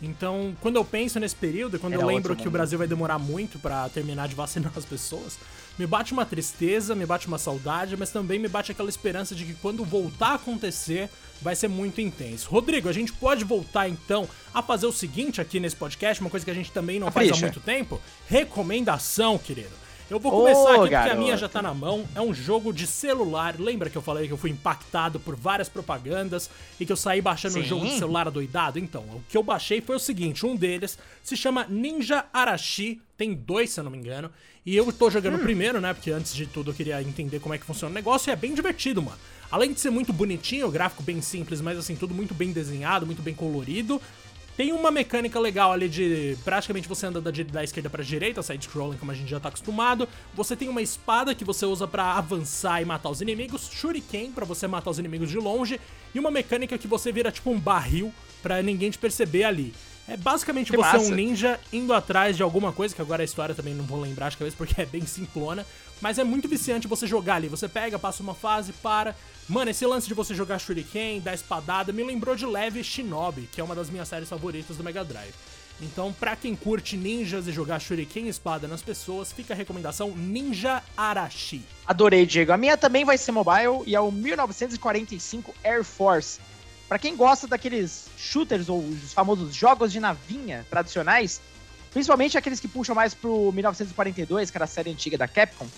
Então, 0.03 0.55
quando 0.61 0.77
eu 0.77 0.85
penso 0.85 1.19
nesse 1.19 1.35
período, 1.35 1.77
e 1.77 1.79
quando 1.79 1.95
Era 1.95 2.03
eu 2.03 2.07
lembro 2.07 2.37
que 2.37 2.43
o 2.43 2.45
mundo. 2.45 2.53
Brasil 2.53 2.79
vai 2.79 2.87
demorar 2.87 3.19
muito 3.19 3.59
pra 3.59 3.89
terminar 3.89 4.29
de 4.29 4.35
vacinar 4.35 4.73
as 4.77 4.85
pessoas, 4.85 5.39
me 5.79 5.87
bate 5.87 6.13
uma 6.13 6.25
tristeza, 6.25 6.95
me 6.95 7.07
bate 7.07 7.27
uma 7.27 7.39
saudade, 7.39 7.97
mas 7.97 8.11
também 8.11 8.39
me 8.39 8.49
bate 8.49 8.73
aquela 8.73 8.89
esperança 8.89 9.35
de 9.35 9.45
que 9.45 9.55
quando 9.55 9.85
voltar 9.85 10.29
a 10.29 10.35
acontecer, 10.35 11.09
vai 11.41 11.55
ser 11.55 11.69
muito 11.69 12.01
intenso. 12.01 12.49
Rodrigo, 12.51 12.89
a 12.89 12.93
gente 12.93 13.13
pode 13.13 13.45
voltar 13.45 13.89
então 13.89 14.29
a 14.53 14.63
fazer 14.63 14.87
o 14.87 14.93
seguinte 14.93 15.41
aqui 15.41 15.61
nesse 15.61 15.77
podcast, 15.77 16.21
uma 16.21 16.31
coisa 16.31 16.45
que 16.45 16.51
a 16.51 16.55
gente 16.55 16.73
também 16.73 16.99
não 16.99 17.11
faz 17.11 17.31
há 17.33 17.37
muito 17.37 17.61
tempo? 17.61 18.01
Recomendação, 18.27 19.39
querido. 19.39 19.86
Eu 20.09 20.21
vou 20.21 20.31
começar 20.31 20.71
aqui 20.71 20.79
porque 20.79 20.95
a 20.95 21.01
garoto. 21.01 21.19
minha 21.21 21.37
já 21.37 21.49
tá 21.49 21.61
na 21.61 21.75
mão. 21.75 22.07
É 22.15 22.21
um 22.21 22.33
jogo 22.33 22.73
de 22.73 22.87
celular. 22.87 23.57
Lembra 23.59 23.91
que 23.91 23.97
eu 23.99 24.03
falei 24.03 24.27
que 24.29 24.33
eu 24.33 24.37
fui 24.37 24.51
impactado 24.51 25.19
por 25.19 25.35
várias 25.35 25.69
propagandas 25.69 26.49
e 26.79 26.87
que 26.87 26.93
eu 26.93 26.97
saí 26.97 27.21
baixando 27.21 27.59
o 27.59 27.63
Sim. 27.63 27.69
jogo 27.69 27.87
de 27.87 27.99
celular 27.99 28.29
adoidado? 28.29 28.79
Então, 28.79 29.03
o 29.03 29.23
que 29.29 29.37
eu 29.37 29.43
baixei 29.43 29.81
foi 29.81 29.97
o 29.97 30.01
seguinte: 30.01 30.47
um 30.47 30.55
deles 30.55 30.97
se 31.23 31.37
chama 31.37 31.67
Ninja 31.69 32.25
Arashi. 32.33 33.01
Tem 33.17 33.35
dois, 33.35 33.71
se 33.71 33.81
eu 33.81 33.85
não 33.85 33.91
me 33.91 33.99
engano. 33.99 34.31
E 34.65 34.77
eu 34.77 34.93
tô 34.93 35.11
jogando 35.11 35.37
o 35.37 35.39
primeiro, 35.41 35.81
né? 35.81 35.93
Porque 35.95 36.11
antes 36.11 36.35
de 36.35 36.47
tudo 36.47 36.71
eu 36.71 36.75
queria 36.75 37.01
entender 37.03 37.41
como 37.41 37.55
é 37.55 37.59
que 37.59 37.65
funciona 37.65 37.91
o 37.91 37.95
negócio. 37.95 38.31
E 38.31 38.33
é 38.33 38.37
bem 38.37 38.55
divertido, 38.55 39.03
mano. 39.03 39.19
Além 39.51 39.73
de 39.73 39.81
ser 39.81 39.91
muito 39.91 40.13
bonitinho, 40.13 40.67
o 40.67 40.71
gráfico 40.71 41.03
bem 41.03 41.21
simples, 41.21 41.61
mas 41.61 41.79
assim, 41.79 41.95
tudo 41.95 42.13
muito 42.13 42.35
bem 42.35 42.53
desenhado, 42.53 43.07
muito 43.07 43.23
bem 43.23 43.35
colorido. 43.35 44.03
Tem 44.57 44.73
uma 44.73 44.91
mecânica 44.91 45.39
legal 45.39 45.71
ali 45.71 45.87
de 45.87 46.39
praticamente 46.43 46.89
você 46.89 47.07
anda 47.07 47.21
da, 47.21 47.31
da 47.31 47.63
esquerda 47.63 47.91
pra 47.91 48.03
direita, 48.03 48.43
side-scrolling 48.43 48.97
como 48.97 49.13
a 49.13 49.15
gente 49.15 49.29
já 49.29 49.39
tá 49.39 49.49
acostumado. 49.49 50.09
Você 50.35 50.57
tem 50.57 50.69
uma 50.69 50.81
espada 50.81 51.35
que 51.35 51.45
você 51.45 51.67
usa 51.67 51.87
pra 51.87 52.15
avançar 52.15 52.81
e 52.81 52.85
matar 52.87 53.11
os 53.11 53.21
inimigos, 53.21 53.69
shuriken 53.71 54.33
pra 54.33 54.47
você 54.47 54.67
matar 54.67 54.91
os 54.91 54.99
inimigos 54.99 55.29
de 55.29 55.37
longe, 55.37 55.79
e 56.15 56.19
uma 56.19 56.31
mecânica 56.31 56.79
que 56.79 56.89
você 56.89 57.13
vira 57.13 57.31
tipo 57.31 57.51
um 57.51 57.61
barril 57.61 58.11
pra 58.43 58.63
ninguém 58.63 58.91
te 58.91 58.97
perceber 58.97 59.45
ali. 59.45 59.75
É 60.09 60.17
basicamente 60.17 60.71
Que 60.71 60.77
você 60.77 60.89
é 60.89 60.93
massa. 60.93 61.13
um 61.13 61.15
ninja 61.15 61.61
indo 61.73 61.93
atrás 61.93 62.37
de 62.37 62.43
alguma 62.43 62.73
coisa, 62.73 62.95
que 62.95 63.03
agora 63.03 63.23
a 63.23 63.25
história 63.25 63.55
também 63.55 63.75
não 63.75 63.85
vou 63.85 64.01
lembrar 64.01 64.31
de 64.31 64.37
cabeça 64.37 64.57
porque 64.57 64.81
é 64.81 64.87
bem 64.87 65.05
simplona. 65.05 65.67
Mas 66.01 66.19
é 66.19 66.25
muito 66.25 66.49
viciante 66.49 66.87
você 66.87 67.07
jogar 67.07 67.35
ali. 67.37 67.49
Você 67.49 67.69
pega, 67.69 67.99
passa 67.99 68.23
uma 68.23 68.35
fase, 68.35 68.73
para. 68.73 69.17
Mano, 69.49 69.71
esse 69.71 69.87
lance 69.87 70.09
de 70.09 70.15
você 70.15 70.35
jogar 70.35 70.59
Shuriken, 70.59 71.21
dar 71.21 71.33
espadada, 71.33 71.93
me 71.93 72.03
lembrou 72.03 72.35
de 72.35 72.45
leve 72.45 72.83
Shinobi, 72.83 73.49
que 73.53 73.61
é 73.61 73.65
uma 73.65 73.77
das 73.77 73.89
minhas 73.89 74.09
séries 74.09 74.29
favoritas 74.29 74.77
do 74.77 74.83
Mega 74.83 75.05
Drive. 75.05 75.33
Então, 75.81 76.13
pra 76.13 76.35
quem 76.35 76.57
curte 76.57 76.97
ninjas 76.97 77.47
e 77.47 77.53
jogar 77.53 77.79
Shuriken 77.79 78.25
e 78.25 78.29
espada 78.29 78.67
nas 78.67 78.83
pessoas, 78.83 79.31
fica 79.31 79.55
a 79.55 79.57
recomendação 79.57 80.11
Ninja 80.11 80.83
Arashi. 80.97 81.63
Adorei, 81.87 82.27
Diego. 82.27 82.51
A 82.51 82.57
minha 82.57 82.77
também 82.77 83.05
vai 83.05 83.17
ser 83.17 83.31
mobile 83.31 83.85
e 83.87 83.95
é 83.95 84.01
o 84.01 84.11
1945 84.11 85.55
Air 85.63 85.85
Force. 85.85 86.41
Pra 86.89 86.99
quem 86.99 87.15
gosta 87.15 87.47
daqueles 87.47 88.09
shooters 88.17 88.69
ou 88.69 88.81
os 88.81 89.13
famosos 89.13 89.55
jogos 89.55 89.93
de 89.93 90.01
navinha 90.01 90.67
tradicionais, 90.69 91.41
principalmente 91.93 92.37
aqueles 92.37 92.59
que 92.59 92.67
puxam 92.67 92.97
mais 92.97 93.15
pro 93.15 93.53
1942, 93.53 94.51
que 94.51 94.57
era 94.57 94.65
a 94.65 94.69
série 94.69 94.91
antiga 94.91 95.17
da 95.17 95.29
Capcom, 95.29 95.69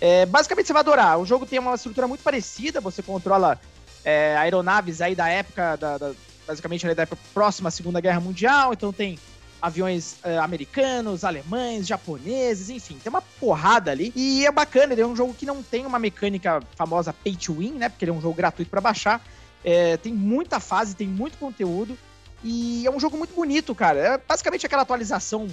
é, 0.00 0.26
basicamente 0.26 0.66
você 0.66 0.72
vai 0.72 0.80
adorar. 0.80 1.18
O 1.18 1.24
jogo 1.26 1.46
tem 1.46 1.58
uma 1.58 1.74
estrutura 1.74 2.06
muito 2.08 2.22
parecida, 2.22 2.80
você 2.80 3.02
controla 3.02 3.58
é, 4.04 4.36
aeronaves 4.36 5.00
aí 5.00 5.14
da 5.14 5.28
época, 5.28 5.76
da, 5.76 5.98
da- 5.98 6.12
basicamente 6.46 6.86
da 6.94 7.02
época 7.02 7.20
próxima 7.34 7.68
à 7.68 7.72
Segunda 7.72 8.00
Guerra 8.00 8.20
Mundial, 8.20 8.72
então 8.72 8.92
tem 8.92 9.18
aviões 9.60 10.16
é, 10.22 10.38
americanos, 10.38 11.24
alemães, 11.24 11.86
japoneses, 11.86 12.70
enfim, 12.70 12.98
tem 13.02 13.10
uma 13.10 13.22
porrada 13.22 13.90
ali. 13.90 14.12
E 14.14 14.46
é 14.46 14.52
bacana, 14.52 14.92
ele 14.92 15.00
é 15.02 15.06
um 15.06 15.16
jogo 15.16 15.34
que 15.34 15.44
não 15.46 15.62
tem 15.62 15.84
uma 15.86 15.98
mecânica 15.98 16.62
famosa 16.76 17.12
pay 17.12 17.34
to 17.34 17.54
win, 17.54 17.72
né? 17.72 17.88
Porque 17.88 18.04
ele 18.04 18.12
é 18.12 18.14
um 18.14 18.20
jogo 18.20 18.34
gratuito 18.34 18.70
pra 18.70 18.80
baixar. 18.80 19.20
É, 19.64 19.96
tem 19.96 20.12
muita 20.12 20.60
fase, 20.60 20.94
tem 20.94 21.08
muito 21.08 21.38
conteúdo. 21.38 21.98
E 22.44 22.86
é 22.86 22.90
um 22.90 23.00
jogo 23.00 23.16
muito 23.16 23.34
bonito, 23.34 23.74
cara. 23.74 23.98
É 23.98 24.18
basicamente 24.18 24.64
aquela 24.66 24.82
atualização 24.82 25.48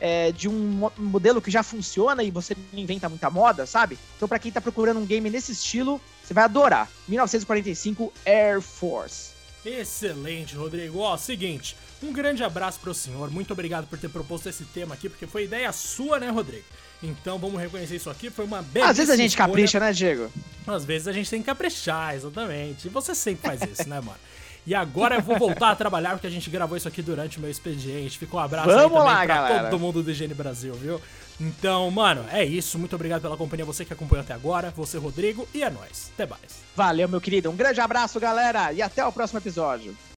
é, 0.00 0.30
de 0.32 0.48
um 0.48 0.52
mo- 0.52 0.92
modelo 0.96 1.40
que 1.42 1.50
já 1.50 1.62
funciona 1.62 2.22
e 2.22 2.30
você 2.30 2.56
não 2.72 2.78
inventa 2.80 3.08
muita 3.08 3.28
moda, 3.30 3.66
sabe? 3.66 3.98
Então, 4.16 4.28
pra 4.28 4.38
quem 4.38 4.50
tá 4.52 4.60
procurando 4.60 5.00
um 5.00 5.06
game 5.06 5.28
nesse 5.30 5.52
estilo, 5.52 6.00
você 6.22 6.32
vai 6.34 6.44
adorar. 6.44 6.88
1945 7.08 8.12
Air 8.26 8.60
Force. 8.60 9.30
Excelente, 9.64 10.54
Rodrigo. 10.54 11.00
Ó, 11.00 11.16
seguinte, 11.16 11.76
um 12.02 12.12
grande 12.12 12.42
abraço 12.44 12.78
pro 12.80 12.94
senhor. 12.94 13.30
Muito 13.30 13.52
obrigado 13.52 13.86
por 13.86 13.98
ter 13.98 14.08
proposto 14.08 14.48
esse 14.48 14.64
tema 14.64 14.94
aqui, 14.94 15.08
porque 15.08 15.26
foi 15.26 15.44
ideia 15.44 15.70
sua, 15.72 16.18
né, 16.18 16.30
Rodrigo? 16.30 16.64
Então 17.02 17.38
vamos 17.38 17.60
reconhecer 17.60 17.96
isso 17.96 18.10
aqui. 18.10 18.30
Foi 18.30 18.44
uma 18.44 18.62
belíssima 18.62 18.90
Às 18.90 18.96
vezes 18.96 19.10
a 19.12 19.16
gente 19.16 19.30
escolha. 19.30 19.46
capricha, 19.48 19.78
né, 19.80 19.92
Diego? 19.92 20.30
Às 20.66 20.84
vezes 20.84 21.06
a 21.08 21.12
gente 21.12 21.28
tem 21.30 21.40
que 21.40 21.46
caprichar, 21.46 22.14
exatamente. 22.14 22.86
E 22.86 22.90
você 22.90 23.14
sempre 23.14 23.46
faz 23.48 23.60
isso, 23.70 23.88
né, 23.88 24.00
mano? 24.00 24.18
E 24.68 24.74
agora 24.74 25.14
eu 25.14 25.22
vou 25.22 25.38
voltar 25.38 25.70
a 25.70 25.74
trabalhar 25.74 26.10
porque 26.10 26.26
a 26.26 26.30
gente 26.30 26.50
gravou 26.50 26.76
isso 26.76 26.86
aqui 26.86 27.00
durante 27.00 27.38
o 27.38 27.40
meu 27.40 27.50
expediente. 27.50 28.18
Ficou 28.18 28.38
um 28.38 28.42
abraço 28.42 28.68
aí 28.68 28.76
Vamos 28.76 28.98
também 28.98 29.12
lá, 29.14 29.16
pra 29.16 29.26
galera. 29.26 29.70
todo 29.70 29.80
mundo 29.80 30.02
do 30.02 30.10
Higiene 30.10 30.34
Brasil, 30.34 30.74
viu? 30.74 31.00
Então, 31.40 31.90
mano, 31.90 32.26
é 32.30 32.44
isso. 32.44 32.78
Muito 32.78 32.94
obrigado 32.94 33.22
pela 33.22 33.34
companhia, 33.34 33.64
você 33.64 33.82
que 33.82 33.94
acompanhou 33.94 34.20
até 34.20 34.34
agora, 34.34 34.70
você, 34.76 34.98
Rodrigo, 34.98 35.48
e 35.54 35.62
é 35.62 35.70
nóis. 35.70 36.10
Até 36.12 36.26
mais. 36.26 36.62
Valeu, 36.76 37.08
meu 37.08 37.18
querido. 37.18 37.48
Um 37.48 37.56
grande 37.56 37.80
abraço, 37.80 38.20
galera, 38.20 38.70
e 38.70 38.82
até 38.82 39.02
o 39.06 39.10
próximo 39.10 39.38
episódio. 39.40 39.96